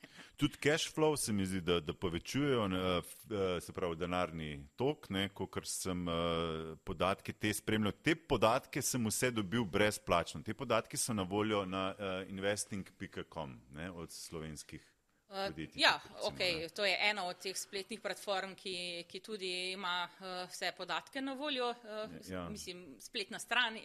[0.41, 5.67] Tudi cash flow se mi zdi, da, da povečujejo eh, se pravi denarni tok, kot
[5.69, 6.15] sem eh,
[6.85, 7.93] podatke te spremljal.
[8.03, 10.41] Te podatke sem vse dobil brezplačno.
[10.43, 11.93] Te podatke so na voljo na
[12.29, 13.59] investing.com
[13.95, 14.90] od slovenskih
[15.31, 16.69] Uh, ja, okay.
[16.75, 21.37] To je ena od teh spletnih platform, ki, ki tudi ima uh, vse podatke na
[21.39, 21.69] voljo.
[21.71, 22.49] Uh, ja.
[22.51, 23.79] Mislim, spletna stran,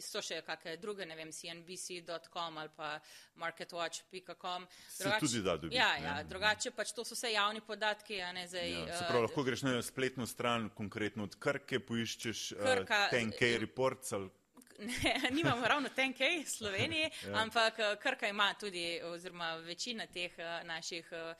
[0.00, 2.94] so še kakšne druge, ne vem, cnbc.com ali pa
[3.42, 4.66] marketwatch.com.
[4.88, 5.76] Se tudi da dobiti.
[5.76, 8.22] Ja, ja, drugače pač to so vse javni podatki.
[8.32, 13.06] Ne, zdaj, ja, se pravi, lahko greš na spletno stran, konkretno od Krke, poiščeš Krka,
[13.10, 14.32] uh, 10K reports ali
[14.80, 17.42] ne, nimamo ravno tenkej v Sloveniji, ja.
[17.42, 21.34] ampak eh, Krka ima tudi, oziroma večina teh eh, naših eh,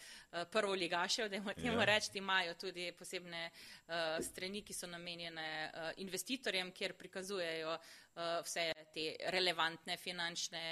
[0.50, 1.84] prvoligašev, da jim temu ja.
[1.84, 3.50] reči, imajo tudi posebne
[4.22, 7.72] strani, ki so namenjene investitorjem, kjer prikazujejo
[8.44, 10.62] vse te relevantne finančne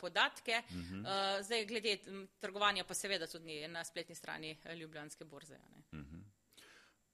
[0.00, 0.62] podatke.
[0.68, 1.04] Uh mhm.
[1.04, 1.42] -huh.
[1.42, 1.98] Zdaj, glede
[2.40, 5.58] trgovanja, pa seveda tudi na spletni strani Ljubljanske borze.
[5.92, 6.24] Uh -huh.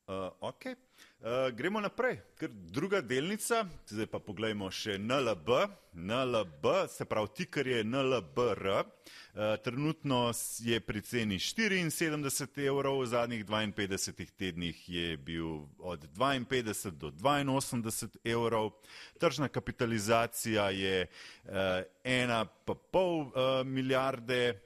[0.07, 0.77] Uh, okay.
[1.21, 5.51] Uh, gremo naprej, ker druga delnica, zdaj pa pogledajmo še NLB,
[5.93, 8.85] NLB, se pravi tiker je NLBR, uh,
[9.65, 10.31] trenutno
[10.65, 18.17] je pri ceni 74 evrov, v zadnjih 52 tednih je bil od 52 do 82
[18.25, 18.73] evrov,
[19.21, 21.53] tržna kapitalizacija je uh,
[22.05, 24.61] 1,5 uh, milijarde,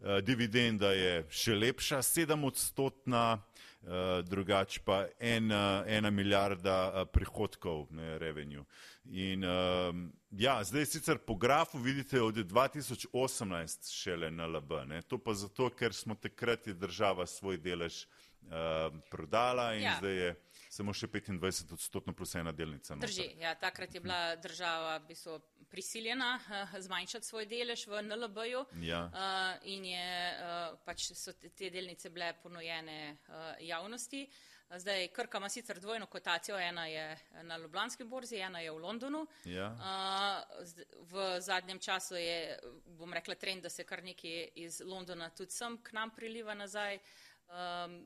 [0.00, 3.42] uh, dividenda je še lepša, 7 odstotna.
[3.86, 8.64] Eh, drugače pa ena, ena milijarda eh, prihodkov, ne revenue.
[9.04, 15.02] In um, ja, zdaj sicer po grafu vidite od 2018 šele na LB, ne?
[15.02, 19.94] to pa zato, ker smo takrat je država svoj delež uh, prodala in ja.
[19.98, 20.34] zdaj je
[20.68, 22.96] samo še 25 odstotno plus ena delnica.
[23.00, 25.38] Drži, ja, takrat je bila država v bistvu
[25.70, 29.02] prisiljena uh, zmanjšati svoj delež v NLB-ju ja.
[29.08, 34.26] uh, in je, uh, pač so te, te delnice bile ponujene uh, javnosti.
[34.68, 39.26] Zdaj, Krka ima sicer dvojno kotacijo, ena je na Ljubljanski borzi, ena je v Londonu.
[39.44, 39.70] Ja.
[39.72, 40.66] Uh,
[41.08, 42.58] v zadnjem času je,
[42.98, 47.00] bom rekla, trend, da se kar nekaj iz Londona tudi sem k nam priliva nazaj.
[47.48, 48.02] Um,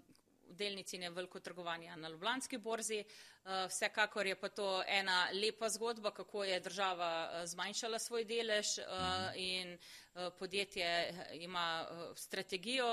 [0.53, 2.99] delnici in je veliko trgovanja na Ljubljanski borzi.
[2.99, 8.79] Eh, vsekakor je pa to ena lepa zgodba, kako je država eh, zmanjšala svoj delež
[8.79, 8.85] eh,
[9.37, 9.79] in
[10.39, 11.87] podjetje ima
[12.17, 12.87] strategijo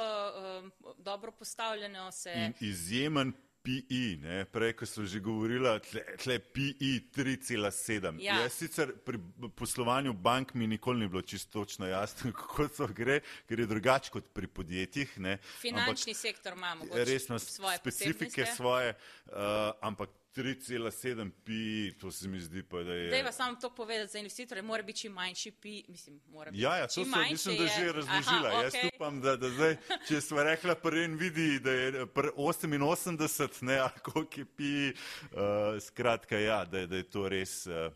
[0.98, 2.12] dobro postavljeno.
[2.12, 2.52] Se...
[2.60, 4.46] Izjemen PI, ne?
[4.46, 8.20] prej, ko so že govorila, tle, tle PI 3,7.
[8.24, 8.40] Ja.
[8.44, 9.20] Jaz sicer pri
[9.56, 14.12] poslovanju bank mi nikoli ni bilo čisto točno jasno, kako to gre, ker je drugače
[14.12, 15.20] kot pri podjetjih.
[15.20, 15.38] Ne?
[15.62, 16.86] Finančni ampak, sektor imamo.
[16.94, 18.94] Resno, svoje specifike svoje,
[19.26, 19.34] uh,
[19.82, 23.10] ampak 3,7 pi, to se mi zdi pa, da je.
[23.10, 26.64] Dejva samo to povedati za investitore, mora biti čim manjši pi, mislim, mora biti.
[26.64, 28.50] Ja, ja, to sem, mislim, da je že razložila.
[28.50, 28.64] Aha, okay.
[28.64, 33.78] Jaz upam, da, da zdaj, če smo rekla prvi in vidi, da je 88, ne,
[33.78, 37.66] ali koliko je pi, uh, skratka, ja, da, da je to res.
[37.68, 37.92] Uh...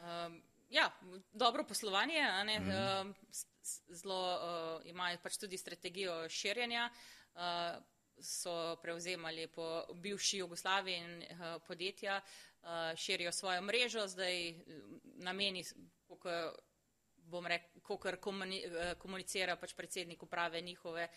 [0.00, 0.90] Um, ja,
[1.32, 2.68] dobro poslovanje, ne, mm.
[2.68, 3.14] uh,
[3.88, 6.90] zelo uh, imajo pač tudi strategijo širjenja.
[7.34, 7.78] Uh,
[8.22, 14.56] so prevzemali po bivši Jugoslaviji in uh, podjetja, uh, širijo svojo mrežo, zdaj eh,
[15.16, 15.64] nameni,
[16.08, 16.52] kako
[17.30, 18.62] bom rekel, kako komuni,
[18.98, 21.08] komunicira pač predsednik uprave njihove,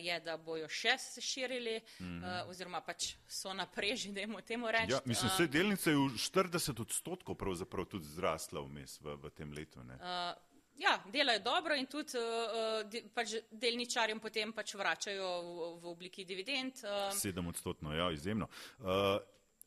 [0.00, 2.42] je, da bojo še se širili mm -hmm.
[2.42, 4.90] uh, oziroma pač so na preži, da jim temu rečem.
[4.90, 9.52] Ja, mislim, vse delnice je v 40 odstotkov pravzaprav tudi zrasla vmes v, v tem
[9.52, 9.80] letu.
[9.80, 10.51] Uh,
[10.82, 16.24] Ja, delajo dobro in tudi uh, de, pač delničarjem potem pač vračajo v, v obliki
[16.26, 16.82] dividend.
[16.82, 17.12] Uh.
[17.14, 18.48] Sedem odstotno, ja, izjemno.
[18.80, 19.20] Uh,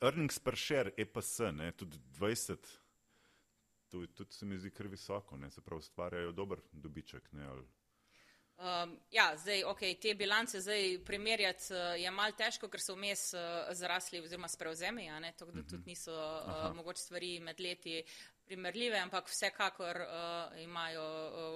[0.04, 2.67] earnings per share, EPS, ne, tudi 20,
[3.89, 7.32] to je tudi se mi zdi kar visoko, ne, se pravi, stvarjajo dober dobiček.
[7.32, 7.65] Ne, ali...
[8.56, 13.25] Um, ja, zdaj, ok, te bilance zdaj primerjati uh, je mal težko, ker so vmes
[13.36, 15.69] uh, zarasli oziroma s prevzemi, tako da uh -huh.
[15.69, 18.04] tudi niso uh, mogoče stvari med leti
[18.45, 21.05] primerljive, ampak vsekakor uh, imajo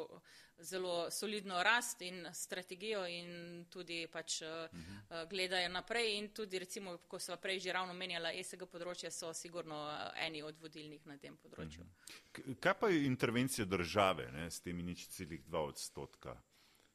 [0.09, 0.21] uh,
[0.59, 6.97] zelo solidno rast in strategijo in tudi pač uh, uh, gledajo naprej in tudi recimo,
[7.07, 11.17] ko so prej že ravno menjala ESG področje, so sigurno uh, eni od vodilnih na
[11.17, 11.85] tem področju.
[11.85, 12.59] Mhm.
[12.59, 16.35] Kaj pa je intervencija države ne, s temi nič celih dva odstotka?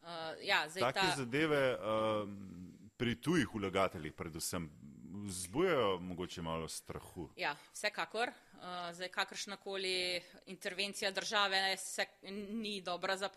[0.04, 1.14] Uh, ja, Take ta...
[1.16, 2.28] zadeve uh,
[2.96, 4.68] pri tujih vlagateljih predvsem
[5.24, 7.28] vzbujajo mogoče malo strahu.
[7.36, 8.28] Ja, vsekakor.
[8.28, 12.06] Uh, zdaj, kakršnakoli intervencija države se,
[12.50, 13.28] ni dobra za,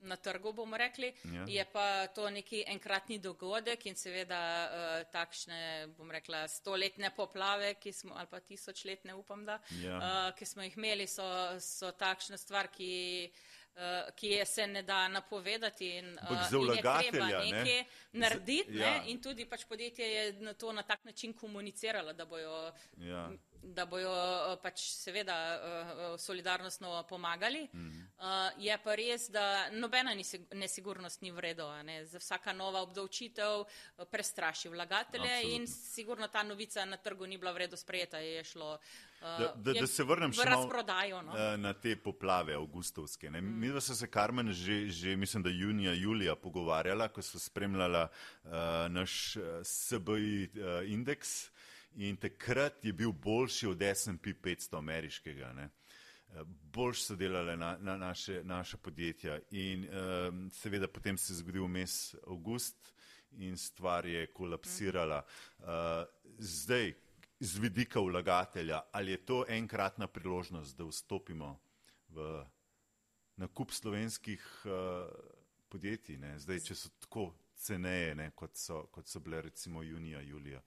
[0.00, 1.12] na trgu, bomo rekli.
[1.24, 1.44] Ja.
[1.48, 8.14] Je pa to neki enkratni dogodek in seveda uh, takšne, bom rekla, stoletne poplave, smo,
[8.16, 9.96] ali pa tisočletne, upam, da, ja.
[9.96, 11.24] uh, ki smo jih imeli, so,
[11.60, 12.92] so takšna stvar, ki.
[13.32, 13.61] Uh,
[14.16, 17.84] ki je se ne da napovedati in, uh, in je treba nekaj ne?
[18.12, 18.78] narediti.
[18.78, 18.90] Ja.
[18.90, 19.10] Ne?
[19.10, 23.30] In tudi pač podjetje je na to na tak način komuniciralo, da bojo ja
[23.62, 27.68] da bojo eh, pač seveda eh, solidarnostno pomagali.
[27.72, 28.02] Mm.
[28.62, 30.14] Je pa res, da nobena
[30.54, 31.66] nesigurnost ni vredo.
[31.82, 32.02] Ne.
[32.06, 33.64] Za vsaka nova obdavčitev
[34.10, 35.56] prestraši vlagatelje Absolutno.
[35.56, 38.18] in sigurno ta novica na trgu ni bila vredo sprejeta.
[38.18, 38.78] Je šlo,
[39.22, 41.34] da, da, da se vrnem še razprodajo, no.
[41.56, 43.30] na te poplave avgustovske.
[43.30, 43.58] Mm.
[43.60, 48.50] Mi smo se Karmen že, že, mislim, da junija, julija pogovarjala, ko so spremljala uh,
[48.90, 51.50] naš uh, SBI uh, indeks
[51.94, 55.52] in takrat je bil boljši od SP 500 ameriškega.
[55.52, 55.68] Ne.
[56.72, 61.68] Boljš so delale na, na naše, naše podjetja in um, seveda potem se je zgodil
[61.68, 62.92] mes avgust
[63.38, 65.22] in stvar je kolapsirala.
[65.58, 65.66] Uh,
[66.38, 66.94] zdaj,
[67.42, 71.60] z vidika vlagatelja, ali je to enkratna priložnost, da vstopimo
[72.08, 72.44] v
[73.36, 75.08] nakup slovenskih uh,
[75.68, 76.36] podjetij, ne?
[76.38, 80.62] zdaj, če so tako ceneje, ne, kot, so, kot so bile recimo junija, julija.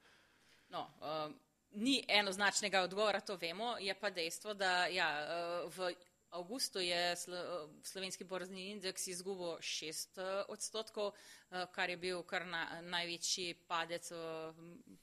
[0.74, 1.32] No, uh,
[1.80, 5.94] ni enoznačnega odgovora, to vemo, je pa dejstvo, da ja, uh, v
[6.36, 7.40] avgustu je slo,
[7.84, 10.22] slovenski borzni indeks izgubil 6
[10.52, 14.54] odstotkov, uh, kar je bil kar na, največji padec v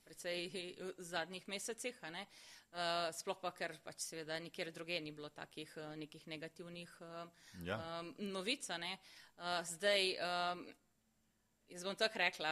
[0.04, 1.98] precej zadnjih mesecih.
[3.12, 6.94] Sploh pa, ker pač seveda nikjer druge ni bilo takih nekih negativnih
[7.66, 7.76] ja.
[8.16, 8.68] novic.
[8.70, 10.16] Uh, zdaj,
[11.72, 12.50] Jaz bom tako rekla.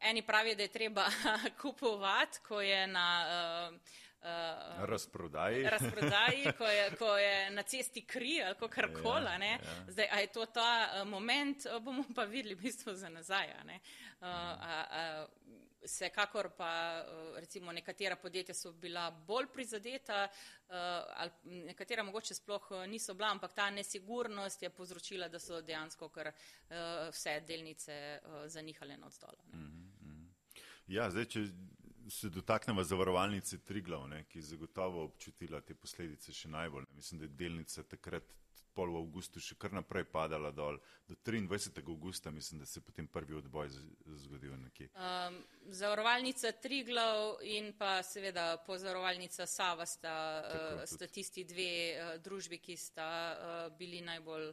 [0.00, 1.06] Eni pravijo, da je treba
[1.62, 3.06] kupovati, ko je na
[4.22, 5.62] uh, razprodaji.
[5.76, 9.24] razprodaji ko, je, ko je na cesti kri ali kar koli.
[9.24, 9.58] Ja, ja.
[9.88, 13.54] Zdaj, a je to ta uh, moment, bomo pa videli v bistvu za nazaj.
[14.20, 15.28] Uh,
[15.82, 17.02] Vsekakor pa
[17.36, 20.28] recimo nekatera podjetja so bila bolj prizadeta,
[20.68, 26.30] ali nekatera mogoče sploh niso bila, ampak ta nesigurnost je povzročila, da so dejansko kar
[27.10, 29.42] vse delnice zanihale na odstola.
[29.54, 30.22] Mhm, mhm.
[30.86, 31.48] Ja, zdaj, če
[32.10, 36.86] se dotaknemo zavarovalnice Triglav, ne, ki je zagotovo občutila te posledice še najbolj.
[36.88, 36.96] Ne.
[36.96, 38.34] Mislim, da je delnica takrat
[38.72, 40.78] pol v avgustu še kar naprej padala dol.
[41.08, 41.82] Do 23.
[41.84, 43.68] augusta mislim, da se je potem prvi odboj
[44.24, 44.88] zgodil nekje.
[44.96, 45.38] Um,
[45.68, 50.14] zavarovalnica Triglav in pa seveda pozavarovalnica Sava sta,
[50.46, 54.52] Tako, uh, sta tisti dve uh, družbi, ki sta uh, bili najbolj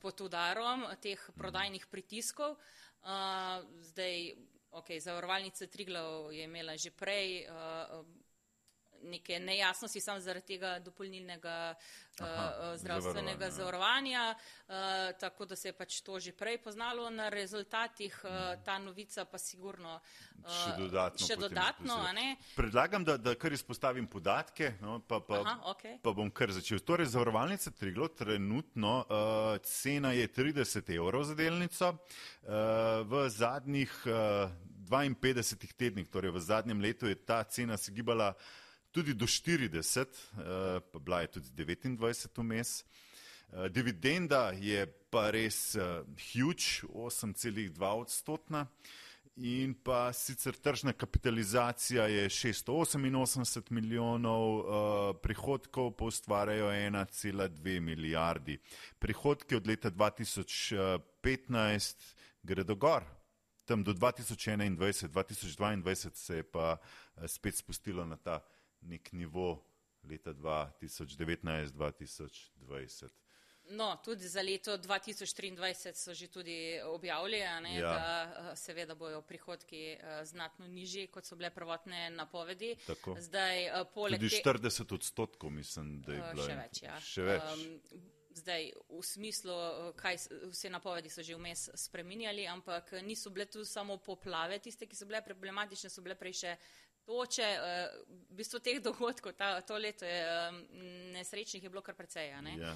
[0.00, 2.56] pod udarom teh prodajnih pritiskov.
[3.04, 3.60] Uh,
[3.92, 4.32] zdaj,
[4.74, 8.04] ok, zavarovalnica Triglav je imela že prej uh,
[9.04, 11.74] neke nejasnosti samo zaradi tega dopolnilnega
[12.22, 14.74] Aha, uh, zdravstvenega zavarovanja, uh,
[15.20, 18.30] tako da se je pač to že prej poznalo na rezultatih, uh,
[18.64, 21.26] ta novica pa sigurno uh, še dodatno.
[21.26, 21.96] Še dodatno
[22.54, 25.98] Predlagam, da, da kar izpostavim podatke, no, pa, pa, Aha, okay.
[26.02, 26.78] pa bom kar začel.
[26.86, 31.96] Torej, zavarovalnica Triglo trenutno uh, cena je 30 evrov za delnico.
[32.44, 34.54] Uh, v zadnjih uh,
[34.86, 38.34] 52 tednih, torej v zadnjem letu je ta cena se gibala
[38.94, 40.06] tudi do 40, eh,
[40.92, 42.80] pa bila je tudi 29 vmes.
[42.80, 42.84] Eh,
[43.68, 48.66] dividenda je pa res eh, huge, 8,2 odstotna.
[49.36, 54.62] In pa sicer tržna kapitalizacija je 688 milijonov,
[55.22, 58.58] prihodkov pa ustvarjajo 1,2 milijardi.
[58.98, 61.96] Prihodki od leta 2015
[62.42, 63.02] gredo gor,
[63.64, 64.76] tam do 2021,
[65.10, 66.76] 2022 se je pa
[67.26, 68.40] spet spustilo na ta
[68.84, 69.64] nek nivo
[70.04, 73.08] leta 2019-2020.
[73.70, 77.80] No, tudi za leto 2023 so že tudi objavljali, ja.
[77.80, 82.76] da eh, seveda bojo prihodki eh, znatno nižji, kot so bile prvotne napovedi.
[83.18, 86.46] Zdaj, eh, tudi 40 odstotkov mislim, da je bilo.
[86.46, 87.00] Še več, ja.
[87.00, 87.42] Še več.
[87.42, 87.80] Um,
[88.34, 89.54] zdaj, v smislu,
[89.96, 90.18] kaj
[90.50, 95.06] vse napovedi so že vmes spreminjali, ampak niso bile tu samo poplave, tiste, ki so
[95.06, 96.56] bile problematične, so bile prej še
[97.06, 100.50] toče, eh, v bistvu teh dogodkov, ta, to leto je
[101.12, 102.28] nesrečnih je bilo kar precej.
[102.28, 102.74] Ja, ja.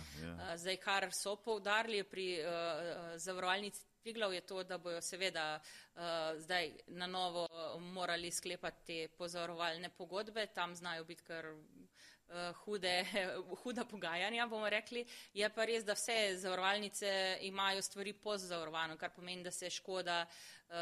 [0.52, 6.00] Eh, zdaj, kar so poudarili pri uh, zavarovalnici Tiglav je to, da bojo seveda uh,
[6.40, 7.48] zdaj na novo
[7.80, 13.04] morali sklepati te pozavarovalne pogodbe, tam znajo biti kar uh, hude,
[13.62, 15.04] huda pogajanja, bomo rekli.
[15.34, 20.74] Je pa res, da vse zavarovalnice imajo stvari pozavarovano, kar pomeni, da se škoda uh,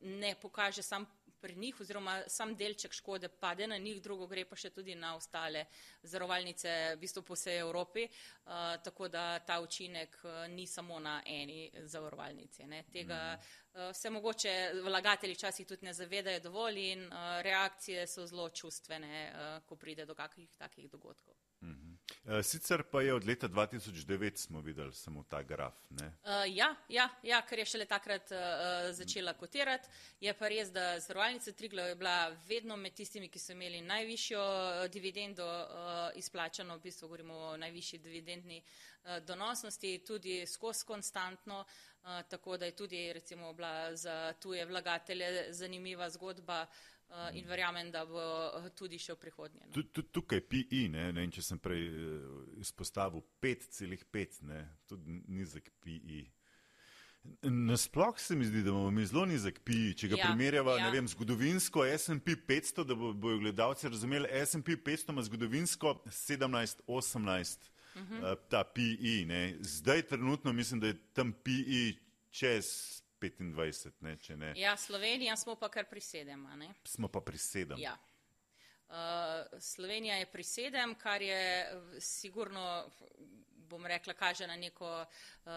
[0.00, 1.06] ne pokaže sam
[1.40, 5.14] pri njih oziroma sam delček škode pade na njih, drugo gre pa še tudi na
[5.16, 5.64] ostale
[6.02, 11.22] zarovalnice v bistvu po vsej Evropi, uh, tako da ta učinek uh, ni samo na
[11.26, 12.66] eni zavarovalnici.
[12.66, 12.84] Ne.
[12.92, 18.50] Tega uh, se mogoče vlagatelji včasih tudi ne zavedajo dovolj in uh, reakcije so zelo
[18.50, 21.34] čustvene, uh, ko pride do kakih takih dogodkov.
[22.28, 25.74] Eh, sicer pa je od leta 2009 smo videli samo ta graf.
[25.90, 26.08] Uh,
[26.46, 28.38] ja, ja, ja, ker je šele takrat uh,
[28.92, 29.88] začela kotirati.
[30.20, 34.42] Je pa res, da zavarovalnica Triglo je bila vedno med tistimi, ki so imeli najvišjo
[34.92, 42.20] dividendo uh, izplačano, v bistvu govorimo o najvišji dividendni uh, donosnosti, tudi skozi konstantno, uh,
[42.28, 46.62] tako da je tudi recimo bila za tuje vlagatelje zanimiva zgodba.
[46.62, 49.62] Uh, Uh, in verjamem, da bo eh, tudi še v prihodnje.
[49.72, 50.02] No.
[50.12, 54.42] Tukaj PI, ne, ne, če sem prej uh, izpostavil 5,5,
[54.90, 56.26] tudi nizek PI.
[57.48, 59.94] Nasploh se mi zdi, da imamo mi zelo nizek PI.
[60.02, 60.92] Če ga ja, primerjava ja.
[60.92, 68.02] vem, zgodovinsko SP 500, da bojo bo gledalci razumeli, SP 500 ima zgodovinsko 17-18 uh
[68.04, 68.20] -huh.
[68.20, 69.24] uh, ta PI.
[69.32, 69.56] Ne.
[69.60, 71.98] Zdaj trenutno mislim, da je tam PI
[72.30, 74.52] čez 25, ne, če ne.
[74.56, 76.46] Ja, Slovenija smo pa kar pri sedem.
[76.84, 77.78] Smo pa pri sedem.
[77.78, 77.96] Ja.
[78.88, 81.66] Uh, Slovenija je pri sedem, kar je
[82.00, 82.90] sigurno,
[83.68, 85.50] bom rekla, kaže na neko uh,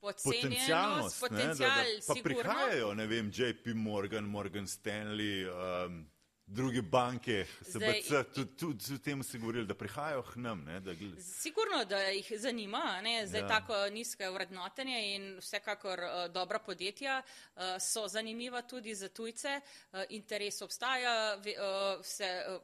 [0.00, 1.20] podcenjenost.
[1.20, 2.38] Potencial, ne, da, da, pa sigurno.
[2.38, 6.04] prihajajo, ne vem, JP Morgan, Morgan Stanley, um,
[6.50, 10.64] druge banke, SBC, tudi, tudi, tudi temu se govorili, da prihajajo k nam.
[10.64, 10.92] Ne, da
[11.22, 13.48] Sigurno, da jih zanima, ne, zdaj ja.
[13.48, 19.60] tako nizke vrednotenje in vsekakor uh, dobra podjetja uh, so zanimiva tudi za tujce,
[19.92, 22.60] uh, interes obstaja, uh, vse, uh,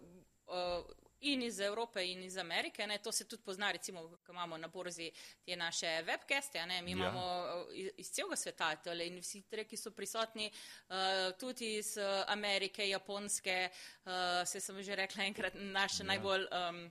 [0.46, 2.86] uh, in iz Evrope in iz Amerike.
[2.86, 2.98] Ne.
[2.98, 5.10] To se tudi pozna, recimo, ko imamo na borzi
[5.44, 6.82] te naše webcaste, ne.
[6.82, 6.96] mi ja.
[6.96, 11.96] imamo iz, iz celega sveta tole investitorje, ki so prisotni uh, tudi iz
[12.26, 13.70] Amerike, Japonske,
[14.04, 14.12] uh,
[14.46, 16.06] se sem že rekla enkrat, naše ja.
[16.06, 16.48] najbolj.
[16.52, 16.86] Um,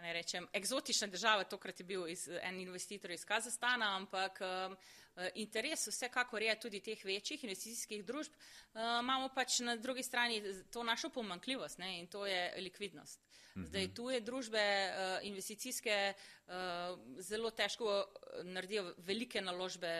[0.00, 4.76] Ne rečem, eksotična država, tokrat je bil iz, en investitor iz Kazahstana, ampak um,
[5.34, 8.32] interes vsekakor je tudi teh večjih investicijskih družb.
[8.32, 10.42] Um, imamo pač na drugi strani
[10.72, 13.20] to našo pomankljivost ne, in to je likvidnost.
[13.56, 13.94] Zdaj, mhm.
[13.94, 16.52] tu je družbe uh, investicijske uh,
[17.18, 19.90] zelo težko eh, naredijo velike naložbe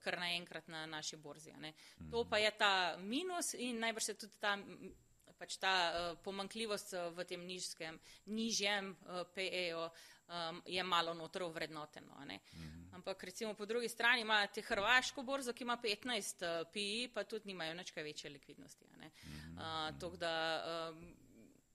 [0.00, 1.52] kar naenkrat na naši borzi.
[1.52, 2.10] Mhm.
[2.10, 4.56] To pa je ta minus in najbrž se tudi ta,
[5.38, 9.88] pač ta uh, pomankljivost v tem nižskem, nižjem uh, PE-ju
[10.30, 12.20] um, je malo notro vrednoteno.
[12.20, 12.92] Mhm.
[12.92, 17.48] Ampak recimo po drugi strani imate Hrvaško borzo, ki ima 15 uh, PE, pa tudi
[17.52, 18.84] nimajo nič kaj večje likvidnosti.
[18.84, 19.88] Uh,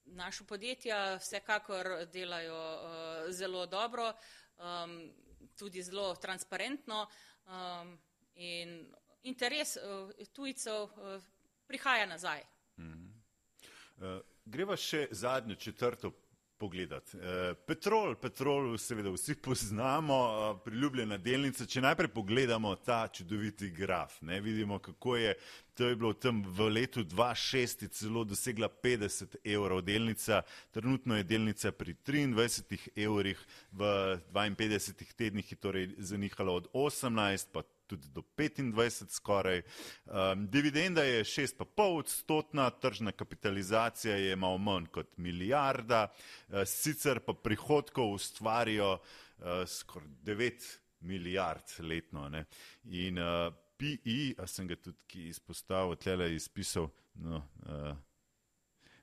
[0.06, 4.14] naša podjetja vsekakor delajo uh, zelo dobro,
[4.58, 5.14] um,
[5.58, 7.08] tudi zelo transparentno
[7.46, 7.98] um,
[8.36, 8.94] in
[9.24, 11.24] interes uh, tujcev uh,
[11.68, 12.44] prihaja nazaj.
[12.78, 14.18] Mm -hmm.
[14.18, 16.12] uh, greva še zadnjo četrto
[16.58, 17.18] pogledati.
[17.18, 21.66] Eh, Petrol, Petrol, seveda vsi poznamo, eh, priljubljena delnica.
[21.66, 25.36] Če najprej pogledamo ta čudoviti graf, ne, vidimo, kako je,
[25.74, 30.42] to je bilo tam v letu 2006 celo dosegla 50 evrov delnica,
[30.72, 33.86] trenutno je delnica pri 23 evrih, v
[34.34, 39.62] 52 tednih je torej zanihala od 18 pa tudi do 25 skoraj.
[40.06, 47.34] Um, dividenda je 6,5 odstotna, tržna kapitalizacija je malo manj kot milijarda, uh, sicer pa
[47.34, 52.30] prihodkov ustvarijo uh, skoraj 9 milijard letno.
[52.30, 52.46] Ne?
[52.84, 57.96] In uh, PI, a sem ga tudi izpostavil, tlele izpisal, no, uh,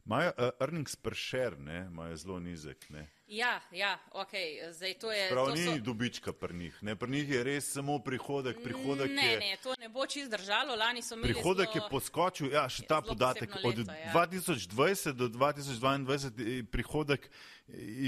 [0.05, 2.91] imajo uh, earnings per share, imajo zelo nizek.
[2.91, 3.07] Ne?
[3.27, 4.33] Ja, ja, ok,
[4.73, 5.29] zdaj to je.
[5.31, 5.77] Prav to ni so...
[5.85, 8.63] dobička pri njih, ne, pri njih je res samo prihodek.
[8.65, 9.39] prihodek ne, je...
[9.39, 11.33] ne, to ne bo čist držalo, lani so imeli.
[11.33, 11.85] Prihodek zelo...
[11.85, 14.13] je poskočil, ja, še ta podatek, leto, od ja.
[14.15, 17.31] 2020 do 2022 je prihodek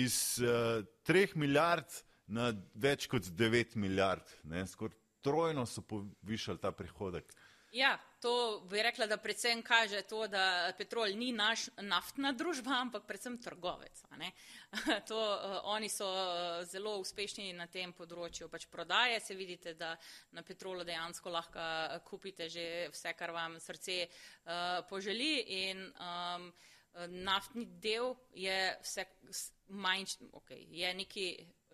[0.04, 6.60] iz uh, eh, 3 milijard na več kot 9 milijard, ne, skoraj trojno so povišali
[6.60, 7.32] ta prihodek.
[7.74, 13.02] Ja, to bi rekla, da predvsem kaže to, da petrol ni naš naftna družba, ampak
[13.08, 14.04] predvsem trgovec.
[15.10, 19.18] to, uh, oni so uh, zelo uspešni na tem področju pač prodaje.
[19.20, 19.96] Se vidite, da
[20.38, 25.32] na petrolu dejansko lahko uh, kupite že vse, kar vam srce uh, poželi.
[25.66, 26.46] In, um,
[27.26, 29.04] naftni del je vse
[29.74, 31.26] manjši, okay, je neki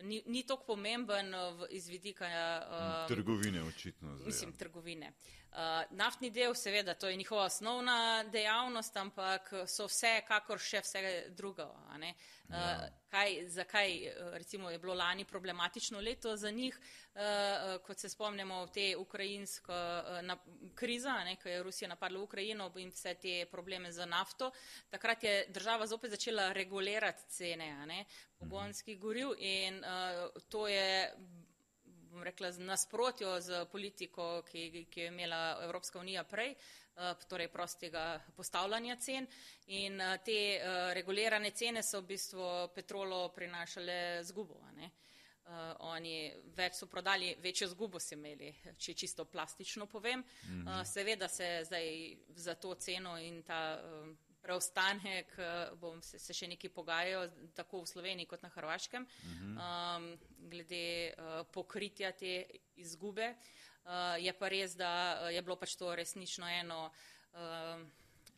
[0.02, 4.16] ni, ni tako pomemben uh, iz vidika uh, trgovine, očitno.
[4.16, 4.56] Zdaj, mislim, ja.
[4.56, 5.12] trgovine.
[5.50, 11.00] Uh, naftni del, seveda, to je njihova osnovna dejavnost, ampak so vse, kakor še vse
[11.34, 11.66] drugo.
[11.66, 12.04] Uh,
[12.50, 12.88] ja.
[13.10, 13.96] kaj, zakaj
[14.38, 20.38] recimo, je bilo lani problematično leto za njih, uh, kot se spomnimo te ukrajinsko uh,
[20.74, 24.52] kriza, ko je Rusija napadla Ukrajino in vse te probleme za nafto.
[24.90, 28.06] Takrat je država zopet začela regulirati cene
[28.40, 31.12] pogonskih goriv in uh, to je
[32.10, 36.54] bom rekla, nasprotjo z politiko, ki, ki je imela Evropska unija prej,
[36.96, 39.26] uh, torej prostega postavljanja cen
[39.66, 40.58] in uh, te
[40.96, 44.58] regulirane cene so v bistvu petrolo prinašale zgubo.
[44.60, 50.22] Uh, oni več so prodali, večjo zgubo so imeli, če čisto plastično povem.
[50.22, 51.88] Uh, seveda se zdaj
[52.36, 55.32] za to ceno in ta uh, preostanek,
[55.80, 57.26] bom se, se še nekaj pogajajo,
[57.56, 60.06] tako v Sloveniji kot na Hrvaškem, um,
[60.50, 62.44] glede uh, pokritja te
[62.80, 63.34] izgube.
[63.84, 67.84] Uh, je pa res, da uh, je bilo pač to resnično eno uh,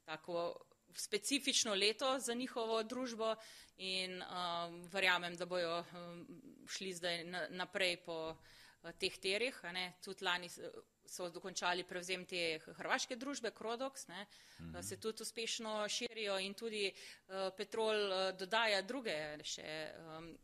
[0.06, 0.50] tako
[0.94, 3.34] specifično leto za njihovo družbo
[3.78, 6.26] in um, verjamem, da bojo um,
[6.68, 9.60] šli zdaj na, naprej po uh, teh terih.
[10.04, 10.50] Tudi lani
[11.12, 14.26] so dokončali prevzem te hrvaške družbe, Krodox, ne,
[14.58, 14.82] mm -hmm.
[14.82, 20.38] se tudi uspešno širijo in tudi uh, Petrol uh, dodaja druge še um,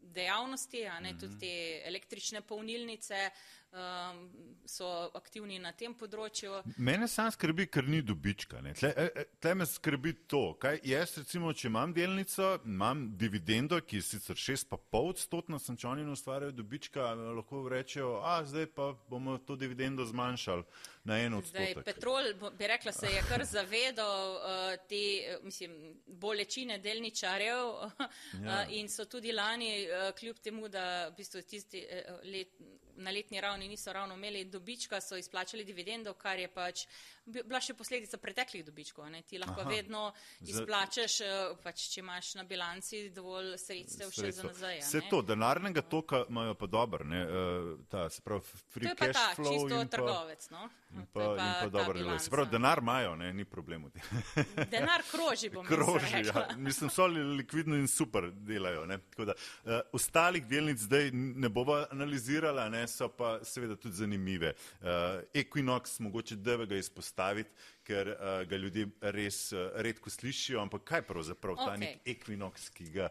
[0.00, 1.20] dejavnosti, a ne, mm -hmm.
[1.20, 4.30] tudi te električne polnilnice, uh, um,
[4.66, 6.58] so aktivni na tem področju.
[6.82, 8.62] Mene sam skrbi, ker ni dobička.
[8.78, 13.78] Tle, e, e, tle me skrbi to, kaj jaz recimo, če imam delnico, imam dividendo,
[13.84, 18.90] ki je sicer 6,5 odstotna, sem če oni ustvarjajo dobička, lahko rečejo, a zdaj pa
[19.10, 20.66] bomo to dividendo zmanjšali
[21.06, 21.76] na en odstotek.
[21.78, 25.02] Zdaj, petrol, bi rekla, se je kar zavedal uh, te,
[25.46, 27.92] mislim, bolečine delničarjev uh,
[28.46, 28.64] ja.
[28.74, 32.58] in so tudi lani, uh, kljub temu, da v bistvu tisti uh, let,
[32.96, 36.86] na letni ravni niso ravno imeli dobička, so izplačali dividendo, kar je pač
[37.26, 39.08] bila še posledica preteklih dobičkov.
[39.10, 39.22] Ne?
[39.26, 40.02] Ti lahko Aha, vedno
[40.46, 44.80] izplačeš, eh, pač, če imaš na bilanci dovolj sredstev še za nazaj.
[44.84, 47.22] Vse to, denarnega toka imajo pa dober, ne?
[47.26, 49.50] Uh, ta, se pravi, free cash ta, flow.
[49.50, 50.68] To je pa čisto trgovec, no?
[50.94, 52.20] In pa, pa, in pa dober delaj.
[52.24, 53.32] Se pravi, denar imajo, ne?
[53.34, 53.90] Ni problemu.
[54.74, 56.46] denar kroži, bom kroži, ja.
[56.68, 59.00] Mislim, so likvidni in super delajo, ne?
[59.10, 62.86] Tako da, uh, ostalih delnic zdaj ne bova analizirala, ne?
[62.90, 64.54] So pa seveda tudi zanimive.
[64.80, 64.88] Uh,
[65.34, 66.82] Equinox, mogoče DVG
[67.16, 67.50] izpostaviti
[67.86, 70.60] ker uh, ga ljudje res uh, redko slišijo.
[70.60, 71.66] Ampak kaj pravzaprav okay.
[71.66, 73.08] ta nek ekvinoks, ki ga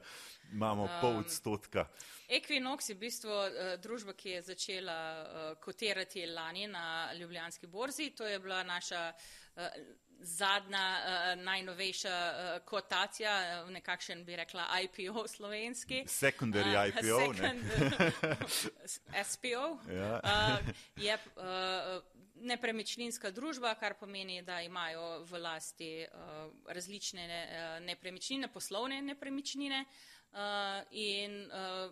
[0.51, 1.87] imamo um, pol odstotka?
[2.27, 8.11] Ekvinoks je v bistvu uh, družba, ki je začela uh, kotirati lani na Ljubljanski borzi.
[8.17, 9.63] To je bila naša uh,
[10.19, 16.03] zadnja, uh, najnovejša uh, kotacija, uh, nekakšen bi rekla IPO slovenski.
[16.07, 17.19] Secondary uh, IPO.
[17.31, 17.63] Second,
[19.31, 19.65] SPO.
[19.93, 20.19] Ja.
[20.19, 22.03] Uh, je, uh,
[22.35, 30.39] nepremičninska družba, kar pomeni, da imajo v lasti uh, različne uh, nepremičnine, poslovne nepremičnine uh,
[30.91, 31.91] in uh,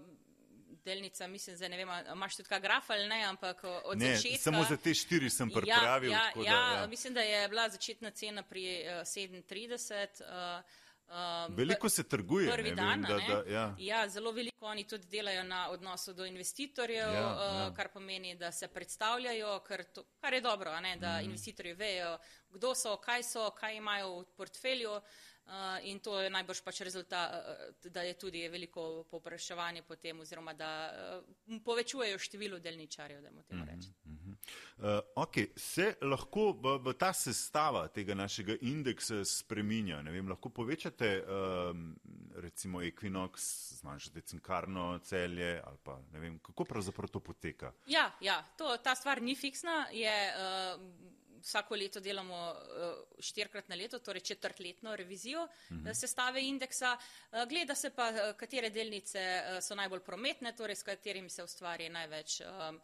[0.86, 4.44] delnica, mislim, zdaj ne vem, imaš tudi kaj graf ali ne, ampak od ne, začetka.
[4.44, 6.12] Samo za te štiri sem pripravil.
[6.12, 10.22] Ja, ja, ja, da, ja, mislim, da je bila začetna cena pri uh, 37.
[10.22, 12.52] Uh, Um, veliko se trguje.
[12.52, 13.76] Prvi ne, dan, vem, da, da, ja.
[13.78, 17.74] Ja, zelo veliko oni tudi delajo na odnosu do investitorjev, ja, uh, ja.
[17.76, 21.26] kar pomeni, da se predstavljajo, kar, to, kar je dobro, ne, da mm.
[21.26, 22.18] investitorji vejo,
[22.50, 24.98] kdo so, kaj so, kaj imajo v portfelju.
[25.44, 25.52] Uh,
[25.84, 30.70] in to je najbrž pač rezultat, uh, da je tudi veliko popraševanje potem, oziroma da
[30.88, 33.94] uh, povečujejo število delničarjev, da mu temu rečem.
[34.06, 34.23] Mm -hmm.
[34.78, 40.50] Uh, ok, se lahko v, v ta sestava tega našega indeksa spreminja, ne vem, lahko
[40.50, 41.72] povečate uh,
[42.42, 43.48] recimo Equinox,
[43.82, 47.74] zmanjšate cinkarno celje ali pa ne vem, kako pravzaprav to poteka?
[47.88, 50.82] Ja, ja, to, ta stvar ni fiksna, je uh,
[51.44, 55.88] vsako leto delamo uh, štirikrat na leto, torej četrtletno revizijo uh mhm.
[55.88, 55.94] -huh.
[55.94, 56.98] sestave indeksa.
[56.98, 61.90] Uh, gleda se pa, katere delnice uh, so najbolj prometne, torej s katerimi se ustvari
[61.90, 62.80] največ um,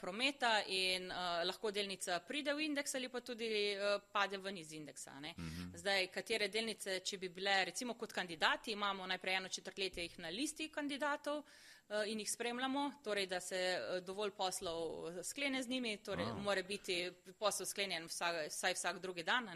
[0.00, 4.72] prometa in uh, lahko delnica pride v indeks ali pa tudi uh, pade ven iz
[4.72, 5.10] indeksa.
[5.10, 5.32] Uh mhm.
[5.36, 5.76] -huh.
[5.76, 10.28] Zdaj, katere delnice, če bi bile recimo kot kandidati, imamo najprej eno četrtletje jih na
[10.28, 15.62] listi kandidatov, uh, Eh, in jih spremljamo, torej da se eh, dovolj poslov eh, sklene
[15.62, 16.34] z njimi, torej A.
[16.34, 19.48] mora biti posel sklenjen vsak, vsaj vsak drugi dan.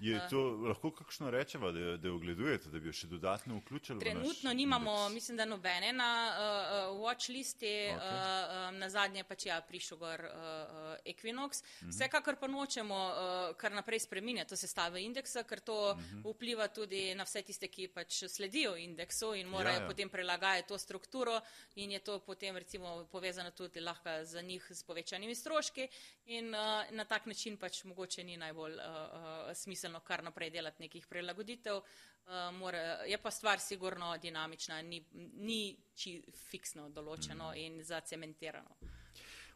[0.00, 4.00] Je to lahko kakšno rečeva, da, da jo gledujete, da bi jo še dodatno vključili?
[4.00, 5.14] Trenutno nimamo, indeks?
[5.14, 7.98] mislim, da nobene na uh, watch listi, okay.
[7.98, 11.60] uh, um, na zadnje pač ja prišel gor uh, Equinox.
[11.60, 11.90] Uh mhm.
[11.90, 11.92] -huh.
[11.92, 16.22] Vsekakor pa nočemo uh, kar naprej spreminjati to sestave indeksa, ker to uh mhm.
[16.22, 16.34] -huh.
[16.34, 19.86] vpliva tudi na vse tiste, ki pač sledijo indeksu in morajo ja, ja.
[19.88, 21.40] potem prilagajati to strukturo
[21.74, 25.88] in je to potem recimo povezano tudi lahko za njih s povečanimi stroški
[26.26, 26.60] in uh,
[26.90, 31.76] na tak način pač mogoče ni najbolj uh, smiselno kar naprej delati nekih prilagoditev.
[31.76, 35.04] Uh, more, je pa stvar sigurno dinamična, ni,
[35.34, 37.56] ni či fiksno določeno mm.
[37.56, 38.76] in zacementirano.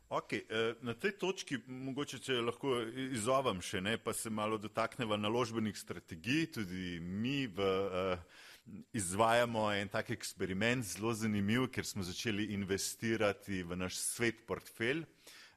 [0.09, 0.47] Okay,
[0.81, 2.79] na tej točki mogoče, če lahko
[3.13, 8.47] izovem še ne, pa se malo dotakneva naložbenih strategij, tudi mi v uh,
[8.93, 15.05] izvajamo en tak eksperiment, zelo zanimiv, ker smo začeli investirati v naš svet portfelj.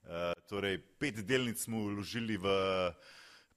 [0.02, 2.54] Uh, torej, pet delnic smo vložili v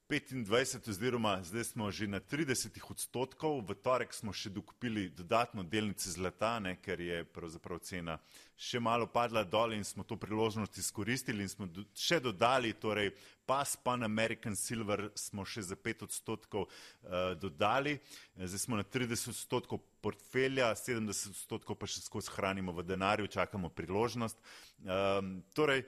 [0.08, 3.64] 25, oziroma zdaj smo že na 30 odstotkov.
[3.64, 8.18] V torek smo še dokupili dodatno delnice zlata, ne, ker je pravzaprav cena
[8.56, 13.10] še malo padla dol in smo to priložnost izkoristili in smo do, še dodali, torej
[13.46, 17.98] pas Pan American Silver smo še za 5 odstotkov uh, dodali.
[18.36, 23.72] Zdaj smo na 30 odstotkov portfelja, 70 odstotkov pa še skozi hranimo v denarju, čakamo
[23.72, 24.38] priložnost.
[24.84, 25.84] Um, torej,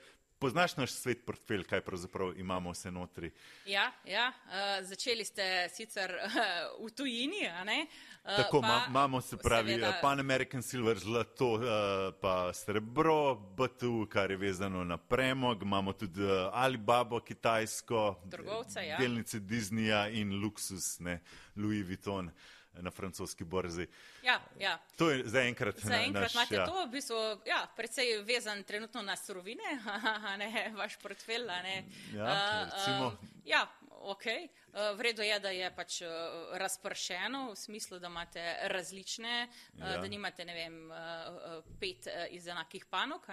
[0.46, 3.30] Poznaš naš svet portfelj, kaj pravzaprav imamo vse notri?
[3.66, 4.28] Ja, ja.
[4.46, 6.36] Uh, začeli ste sicer uh,
[6.86, 7.86] v tujini, a ne?
[8.22, 11.62] Uh, Tako, pa, imamo se pravi seveda, Pan American Silver, zlato, uh,
[12.20, 18.98] pa srebro, BTU, kar je vezano na premog, imamo tudi uh, Alibaba, kitajsko, trgovce, ja.
[18.98, 21.20] delnice Disneyja in luksus, ne,
[21.56, 22.30] Louis Vuitton.
[22.80, 23.86] Na francoski borzi.
[24.22, 24.78] Ja, ja.
[24.96, 25.78] To je zaenkrat.
[25.78, 26.66] Zaenkrat imate ja.
[26.66, 27.16] to, v bistvu,
[27.46, 29.80] ja, predvsej vezan trenutno na surovine,
[30.42, 31.46] ne vaš portfelj.
[32.14, 33.12] Ja, uh, uh,
[33.44, 34.24] ja, ok.
[34.26, 36.08] Uh, Vredo je, da je pač uh,
[36.58, 39.96] razpršeno v smislu, da imate različne, uh, ja.
[39.98, 43.26] da nimate, ne vem, uh, pet uh, iz enakih panog.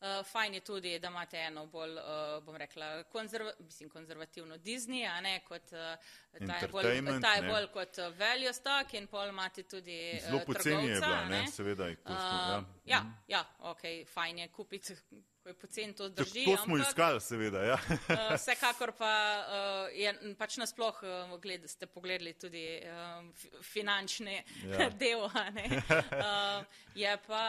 [0.00, 5.04] Uh, fajn je tudi, da imate eno bolj, uh, bom rekla, konzerva mislim, konzervativno Disney,
[5.04, 9.28] a ne kot uh, ta je bolj, ta je bolj kot value stock in pol
[9.28, 9.98] imate tudi.
[10.16, 11.84] Uh, Zelo poceni je bila, ne, seveda.
[11.84, 13.12] Uh, ja, ja, mhm.
[13.28, 13.82] ja, ok,
[14.14, 14.96] fajn je kupiti
[15.42, 16.44] ko je pocen to drži.
[16.44, 17.62] To smo ampak, iskali, seveda.
[17.64, 17.74] Ja.
[17.74, 23.24] uh, vsekakor pa uh, je pač nasploh, uh, gled, ste pogledali tudi uh,
[23.64, 24.88] finančne ja.
[25.00, 25.24] del.
[25.24, 26.64] Uh,
[27.02, 27.44] je pa,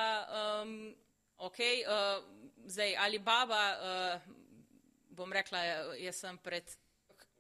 [0.64, 0.96] um,
[1.42, 2.22] ok, uh,
[2.70, 4.22] zdaj ali baba, uh,
[5.10, 5.64] bom rekla,
[5.98, 6.78] jaz sem pred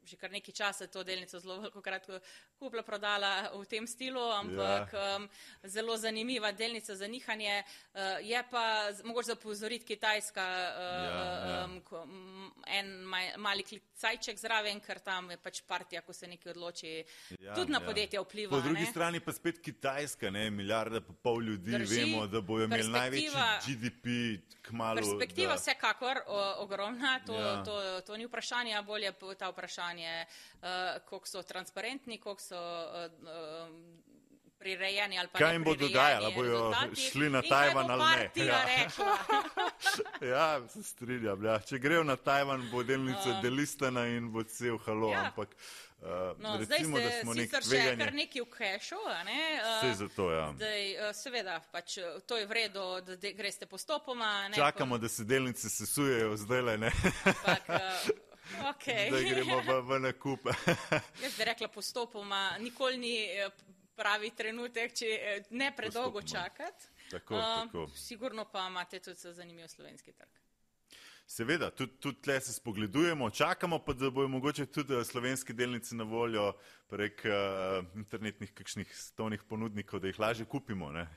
[0.03, 2.07] že kar nekaj časa to delnico zelo veliko krat
[2.59, 5.17] kupila, prodala v tem stilu, ampak ja.
[5.17, 5.27] um,
[5.63, 7.63] zelo zanimiva delnica za nihanje.
[7.93, 11.65] Uh, je pa mogoče zapozoriti Kitajska, uh, ja, ja.
[11.65, 16.93] Um, en maj, mali klicajček zraven, ker tam je pač partija, ko se nekaj odloči,
[17.39, 17.85] ja, tudi na ja.
[17.85, 18.55] podjetja vpliva.
[18.55, 18.91] Po drugi ne?
[18.91, 23.29] strani pa spet Kitajska, ne, milijarda pa pol ljudi, Drži, vemo, da bojo imeli največji
[23.67, 24.07] GDP.
[24.61, 25.59] Kmalu, Perspektiva da.
[25.59, 26.19] vsekakor
[26.61, 27.63] ogromna, to, ja.
[27.63, 32.61] to, to, to ni vprašanje, bolje pa ta vprašanje, uh, koliko so transparentni, koliko so
[32.61, 33.11] uh,
[34.61, 36.73] prirejeni ali pa kaj jim bo dogajalo, bojo
[37.11, 38.45] šli na Tajvan ali ne.
[38.45, 38.65] Ja.
[40.33, 41.45] ja, se strinjam.
[41.45, 41.59] Ja.
[41.59, 45.11] Če grejo na Tajvan, bo delnica uh, delistana in bo cel halo.
[45.11, 45.25] Ja.
[45.25, 45.55] Ampak,
[46.01, 46.07] Uh,
[46.41, 49.41] no, recimo, zdaj ste sicer še kar neki v kešu, ne?
[49.61, 50.47] Uh, zato, ja.
[50.55, 54.47] zdaj, uh, seveda, pač, to je vredno, da de, greste postopoma.
[54.49, 55.03] Ne, Čakamo, pa...
[55.05, 56.91] da se delnice sesujejo zdaj le, ne?
[57.21, 59.11] Ampak, uh, Okay.
[59.11, 60.39] Da gremo v, v nakup.
[61.23, 63.49] Jaz bi rekla postopoma, nikoli ni eh,
[63.95, 66.91] pravi trenutek, če eh, ne predolgo čakati.
[67.11, 67.87] Tako, uh, tako.
[67.95, 70.39] Sigurno pa imate tudi zanimiv slovenski trg.
[71.31, 76.03] Seveda, tudi, tudi tle se spogledujemo, čakamo pa, da bojo mogoče tudi slovenske delnice na
[76.03, 76.51] voljo
[76.91, 80.91] prek uh, internetnih kakšnih stovnih ponudnikov, da jih lažje kupimo.
[80.91, 81.07] Ne?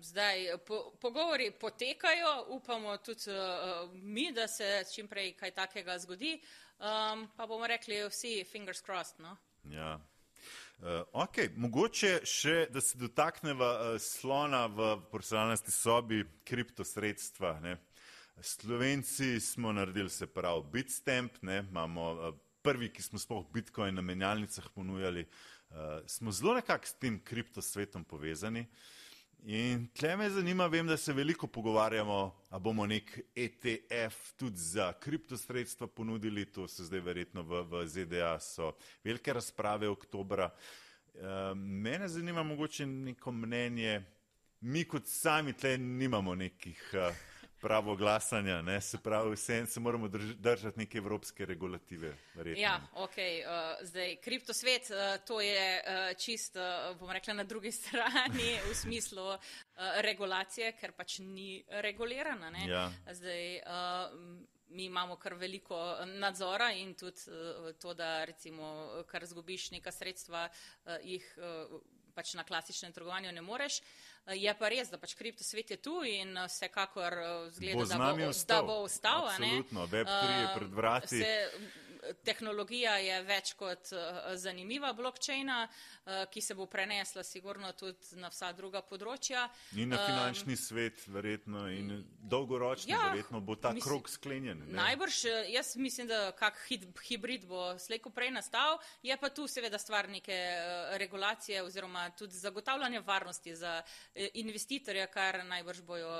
[0.00, 6.34] Zdaj, po, pogovori potekajo, upamo tudi uh, mi, da se čim prej kaj takega zgodi,
[6.78, 9.20] um, pa bomo rekli vsi fingers crossed.
[9.20, 9.36] No?
[9.64, 9.94] Ja.
[10.78, 17.56] Uh, ok, mogoče še, da se dotakneva uh, slona v porcelanasti sobi, kriptosredstva.
[17.64, 17.78] Ne?
[18.40, 21.62] Slovenci smo naredili se prav Bitstamp, ne?
[21.70, 27.00] imamo uh, prvi, ki smo sploh Bitcoin na menjalnicah ponujali, uh, smo zelo nekako s
[27.00, 28.68] tem kriptosvetom povezani.
[28.68, 28.94] Uh,
[29.46, 34.92] In tle me zanima, vem, da se veliko pogovarjamo, a bomo nek ETF tudi za
[34.92, 38.72] kriptosredstva ponudili, to se zdaj verjetno v, v ZDA so
[39.04, 40.50] velike razprave oktobra.
[40.50, 44.02] E, mene zanima mogoče neko mnenje,
[44.60, 46.90] mi kot sami tle nimamo nekih.
[46.92, 48.80] Uh, pravo glasanja, ne?
[48.80, 52.14] se pravi, vse se moramo drž držati neke evropske regulative.
[52.34, 52.62] Verjetno.
[52.62, 57.72] Ja, ok, uh, zdaj kriptosvet, uh, to je uh, čist, uh, bom rekla, na drugi
[57.80, 59.38] strani v smislu uh,
[60.00, 62.52] regulacije, ker pač ni regulirana.
[62.66, 62.90] Ja.
[63.12, 67.22] Zdaj, uh, Mi imamo kar veliko nadzora in tudi
[67.80, 70.42] to, da recimo, kar zgubiš neka sredstva,
[71.00, 71.24] jih
[72.18, 73.78] pač na klasičnem trgovanju ne moreš.
[74.36, 77.14] Je pa res, da pač kriptosvet je tu in vsekakor
[77.54, 79.28] zgleda, bo da, bo, da bo ostal.
[79.28, 81.20] Absolutno, Web3 je pred vrati.
[81.22, 81.50] Se,
[82.24, 88.30] tehnologija je več kot uh, zanimiva blokčina, uh, ki se bo prenesla sigurno tudi na
[88.32, 89.46] vsa druga področja.
[89.76, 94.64] In na finančni um, svet verjetno in dolgoročno ja, verjetno bo ta mislim, krok sklenjen.
[94.66, 94.76] Ne?
[94.78, 95.20] Najbrž,
[95.52, 96.60] jaz mislim, da kak
[97.08, 100.36] hibrid bo slejko prej nastal, je pa tu seveda stvar neke
[101.00, 103.82] regulacije oziroma tudi zagotavljanja varnosti za
[104.14, 106.12] investitorja, kar najbrž bojo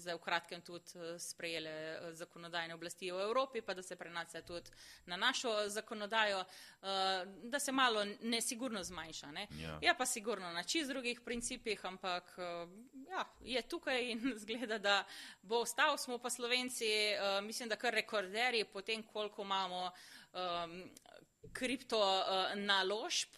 [0.00, 4.70] zdaj v kratkem tudi sprejele zakonodajne oblasti v Evropi, pa da se prenaša tudi
[5.06, 6.88] na našo zakonodajo, uh,
[7.42, 9.32] da se malo nesigurno zmanjša.
[9.32, 9.46] Ne?
[9.50, 9.78] Ja.
[9.82, 12.70] Je pa sigurno na čist drugih principih, ampak uh,
[13.10, 15.04] ja, je tukaj in zgleda, da
[15.42, 15.98] bo ostal.
[15.98, 19.90] Smo pa Slovenci, uh, mislim, da kar rekorderji po tem, koliko imamo
[20.32, 20.90] um,
[21.52, 23.28] kripto uh, naložb.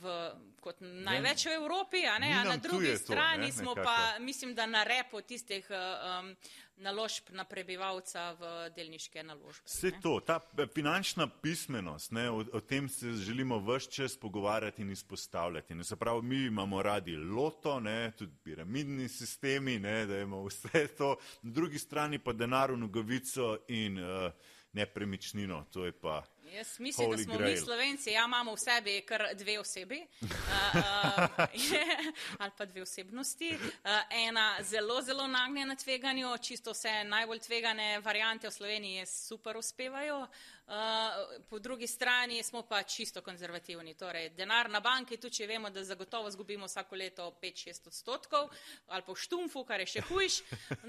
[0.00, 0.12] V,
[0.60, 4.54] kot največ v Evropi, a, ne, a na drugi strani to, ne, smo pa, mislim,
[4.54, 6.34] da na repo tistih um,
[6.76, 9.64] naložb na prebivalca v delniške naložbe.
[9.64, 10.40] Vse to, ta
[10.74, 15.74] finančna pismenost, ne, o, o tem se želimo vse čas pogovarjati in izpostavljati.
[15.74, 20.86] Ne, se pravi, mi imamo radi loto, ne, tudi piramidni sistemi, ne, da imamo vse
[20.98, 24.32] to, na drugi strani pa denar v nogavico in uh,
[24.72, 25.64] nepremičnino.
[25.72, 26.22] To je pa
[26.52, 27.50] Jaz mislim, Holy da smo grail.
[27.50, 31.46] mi slovenci, ja imamo v sebi kar dve osebi uh, uh,
[32.38, 33.50] ali pa dve osebnosti.
[33.50, 40.20] Uh, ena zelo, zelo nagnjena tveganju, čisto vse najbolj tvegane variante v Sloveniji super uspevajo.
[40.20, 40.28] Uh,
[40.66, 43.94] Uh, po drugi strani smo pa čisto konzervativni.
[43.94, 48.48] Torej, denar na banki, tudi če vemo, da zagotovo zgubimo vsako leto 5-6 odstotkov,
[48.90, 50.40] ali v štumfu, kar je še hujš,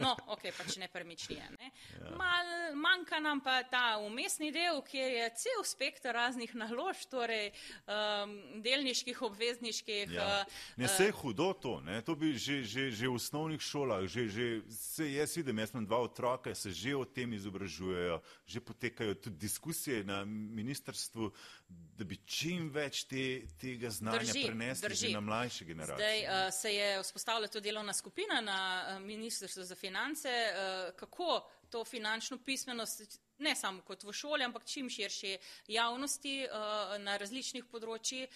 [0.01, 1.49] no, ok, pač nepremičnije.
[1.59, 1.69] Ne?
[1.93, 2.13] Ja.
[2.17, 7.51] Mal, manjka nam pa ta umestni del, kjer je cel spektr raznih naložb, torej
[7.86, 8.34] um,
[8.65, 10.17] delniških, obvezniških.
[10.17, 10.41] Ja.
[10.41, 12.01] Uh, ne, se je hudo to, ne?
[12.01, 15.86] to bi že, že, že v osnovnih šolah, že, že se jaz vidim, jaz imam
[15.86, 21.32] dva otroka, se že o tem izobražujejo, že potekajo tudi diskusije diskusije na ministrstvu,
[21.68, 25.13] da bi čim več te, tega znanja drži, prenesli drži.
[25.13, 25.97] na mlajše generacije.
[25.97, 31.49] Zdaj uh, se je vzpostavila tudi delovna skupina na uh, ministrstvu za finance, uh, kako
[31.70, 35.38] to finančno pismenost ne samo kot v šoli, ampak čim širše
[35.68, 38.30] javnosti uh, na različnih področjih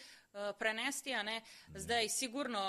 [0.60, 1.12] prenesti.
[1.76, 2.62] Zdaj, sigurno,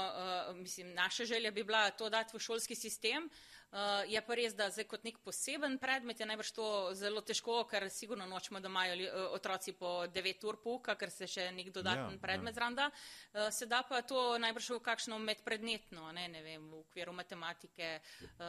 [0.57, 3.29] mislim, naša želja bi bila to dati v šolski sistem,
[3.73, 7.63] Uh, je pa res, da zdaj kot nek poseben predmet je najbrž to zelo težko,
[7.71, 11.47] ker sigurno nočemo, da imajo li, uh, otroci po 9 ur pouka, ker se še
[11.57, 12.59] nek dodaten ja, predmet ja.
[12.59, 12.91] zranda.
[13.33, 17.89] Uh, se da pa to najbrž v kakšno medpredmetno, ne, ne vem, v okviru matematike
[17.97, 18.45] uh,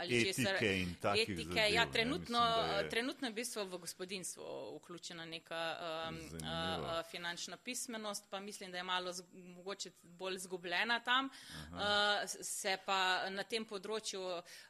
[0.00, 0.58] ali etike česar.
[0.66, 2.90] In etike, zadev, ja, trenutno, ne, je...
[2.96, 4.50] trenutno je v bistvu v gospodinstvo
[4.80, 5.62] vključena neka
[6.10, 9.22] um, uh, finančna pismenost, pa mislim, da je malo z,
[9.54, 11.30] mogoče bolj zgubljena tam.
[11.70, 14.26] Uh, se pa na tem področju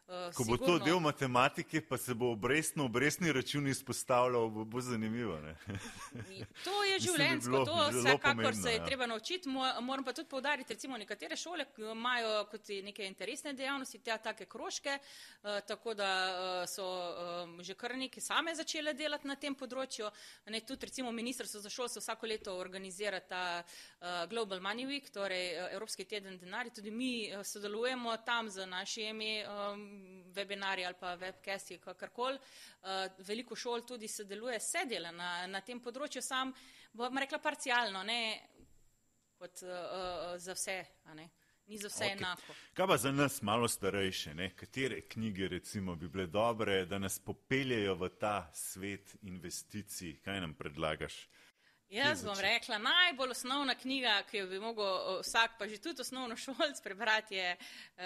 [0.07, 0.79] Uh, Ko bo sigurno...
[0.79, 5.39] to del matematike, pa se bo obrestno, obrestni račun izpostavljal, bo, bo zanimivo.
[6.65, 8.85] to je življenjsko, to vsekakor se je ja.
[8.85, 9.49] treba naučiti.
[9.81, 14.99] Moram pa tudi povdariti, recimo nekatere šole imajo kot neke interesne dejavnosti, te take kroške,
[14.99, 20.13] uh, tako da uh, so um, že kar neki same začele delati na tem področju.
[20.53, 25.57] Ne, tudi recimo Ministrstvo za šolstvo vsako leto organizira ta uh, Global Money Week, torej
[25.57, 26.77] uh, Evropski teden denarja.
[26.77, 29.84] Tudi mi uh, sodelujemo tam z našimi um,
[30.35, 32.39] webinarji ali pa webcasti, kakorkoli.
[32.39, 32.89] Uh,
[33.27, 36.53] veliko šol tudi sodeluje, se dela na, na tem področju, sam
[36.93, 38.21] bom rekla parcialno, ne
[39.39, 40.79] kot uh, za vse.
[41.67, 42.17] Ni za vse okay.
[42.19, 42.55] enako.
[42.77, 44.51] Kaj pa za nas malo starejše, ne?
[44.57, 50.19] katere knjige recimo bi bile dobre, da nas popeljejo v ta svet investicij?
[50.25, 51.17] Kaj nam predlagaš?
[51.95, 56.37] Jaz bom rekla, najbolj osnovna knjiga, ki jo bi mogel vsak, pa že tudi osnovno
[56.37, 58.03] šolc prebrati, je uh,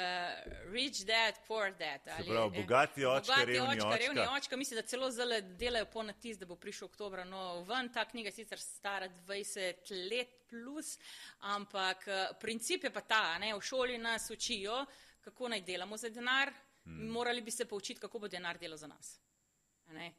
[0.72, 2.00] Rich Dad, Poor Dad.
[2.18, 3.96] Ali, prav, bogati očka, bogati revni očka.
[3.96, 7.26] Revni očka, mislim, da celo zelo delajo po natis, da bo prišel oktober.
[7.26, 10.98] No, ven ta knjiga je sicer stara 20 let plus,
[11.38, 14.84] ampak uh, princip je pa ta, ne, v šoli nas učijo,
[15.24, 16.52] kako naj delamo za denar,
[16.84, 17.08] hmm.
[17.08, 19.16] morali bi se poučiti, kako bo denar delal za nas.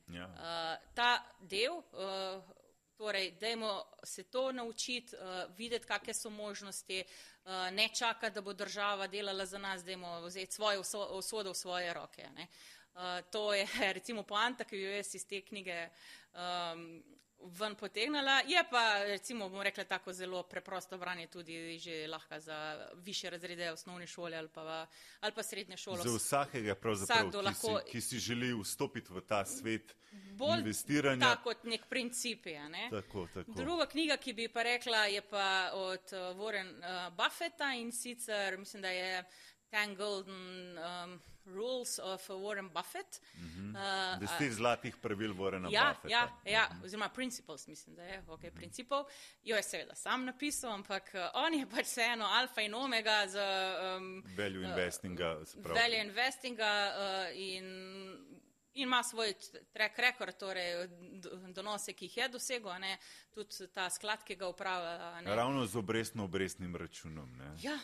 [0.08, 0.26] Ja.
[0.26, 1.78] Uh, ta del.
[1.94, 2.59] Uh,
[3.00, 7.04] Torej, dajmo se to naučiti, uh, videti, kakšne so možnosti,
[7.46, 11.94] uh, ne čakati, da bo država delala za nas, dajmo vzeti svojo usodo v svoje
[11.94, 12.28] roke.
[12.28, 15.90] Uh, to je recimo poanta, ki jo jaz iz te knjige
[16.34, 17.04] um,
[17.42, 18.42] ven potegnila.
[18.48, 23.72] Je pa, recimo, bom rekla, tako zelo preprosto branje tudi že lahko za više razrede
[23.72, 24.88] osnovne šole ali pa,
[25.20, 25.98] ali pa srednje šole.
[26.04, 31.20] Za vsakega, pravzaprav, ki, lahko, si, ki si želi vstopiti v ta svet bolj investiranja.
[31.20, 32.70] Tako kot nek princip je.
[32.70, 32.88] Ne?
[32.92, 33.52] Tako, tako.
[33.52, 38.58] Druga knjiga, ki bi pa rekla, je pa od uh, Warren uh, Buffetta in sicer
[38.58, 39.24] mislim, da je
[39.70, 41.20] Ten Golden um,
[41.54, 43.22] Rules of Warren Buffett.
[43.36, 44.14] Mm -hmm.
[44.14, 46.10] uh, Deset zlatih pravil Warrena ja, Buffetta.
[46.10, 46.86] Ja, ja mm -hmm.
[46.86, 48.56] oziroma Principles, mislim, da je ok, mm -hmm.
[48.56, 49.06] principov.
[49.44, 53.76] Jo je seveda sam napisal, ampak uh, on je pač vseeno alfa in omega za
[53.98, 55.38] um, value uh, investinga.
[55.56, 57.66] Value investinga uh, in,
[58.74, 59.34] in ima svoj
[59.74, 60.88] track record, torej
[61.54, 62.72] donose, ki jih je dosegel,
[63.34, 65.22] tudi ta sklad, ki ga upravlja.
[65.36, 67.38] Ravno z obrestno-obrestnim računom.
[67.38, 67.56] Ne.
[67.62, 67.80] Ja.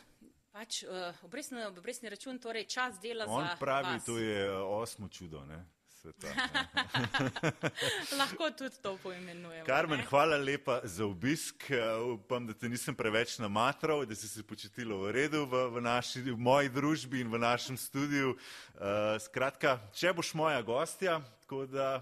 [0.56, 3.52] Pač, uh, obrestni, obrestni račun, torej čas dela On za.
[3.52, 4.06] On pravi, vas.
[4.06, 5.44] to je uh, osmo čudo.
[5.46, 5.66] Ne?
[5.92, 6.32] Sveta,
[8.20, 9.66] Lahko tudi to poimenujemo.
[9.68, 10.06] Karmen, ne?
[10.08, 11.68] hvala lepa za obisk.
[11.68, 15.84] Uh, upam, da te nisem preveč namatral, da si se počutila v redu v, v,
[15.84, 18.38] naši, v moji družbi in v našem studiu.
[18.80, 22.00] Uh, skratka, če boš moja gostja, tako da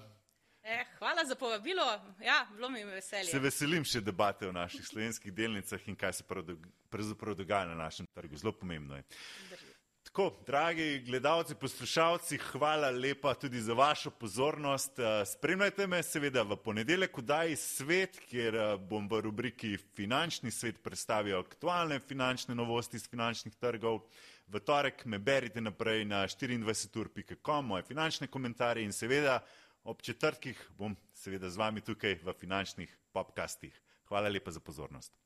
[0.65, 1.83] Eh, hvala za povabilo.
[2.21, 3.31] Ja, bilo mi je veselje.
[3.31, 6.23] Se veselim še debate o naših slovenskih delnicah in kaj se
[6.89, 8.37] pravzaprav dogaja na našem trgu.
[8.39, 9.03] Zelo pomembno je.
[10.03, 14.99] Tako, dragi gledalci, poslušalci, hvala lepa tudi za vašo pozornost.
[14.99, 20.79] Eh, spremljajte me seveda v ponedeljek, kdaj svet, kjer eh, bom v rubriki Finančni svet
[20.83, 23.99] predstavil aktualne finančne novosti iz finančnih trgov.
[24.47, 29.41] V torek me berite naprej na 24.com, moje finančne komentarje in seveda
[29.83, 33.81] ob četrtkih bom seveda z vami tukaj v finančnih popkastih.
[34.07, 35.22] Hvala lepa za pozornost.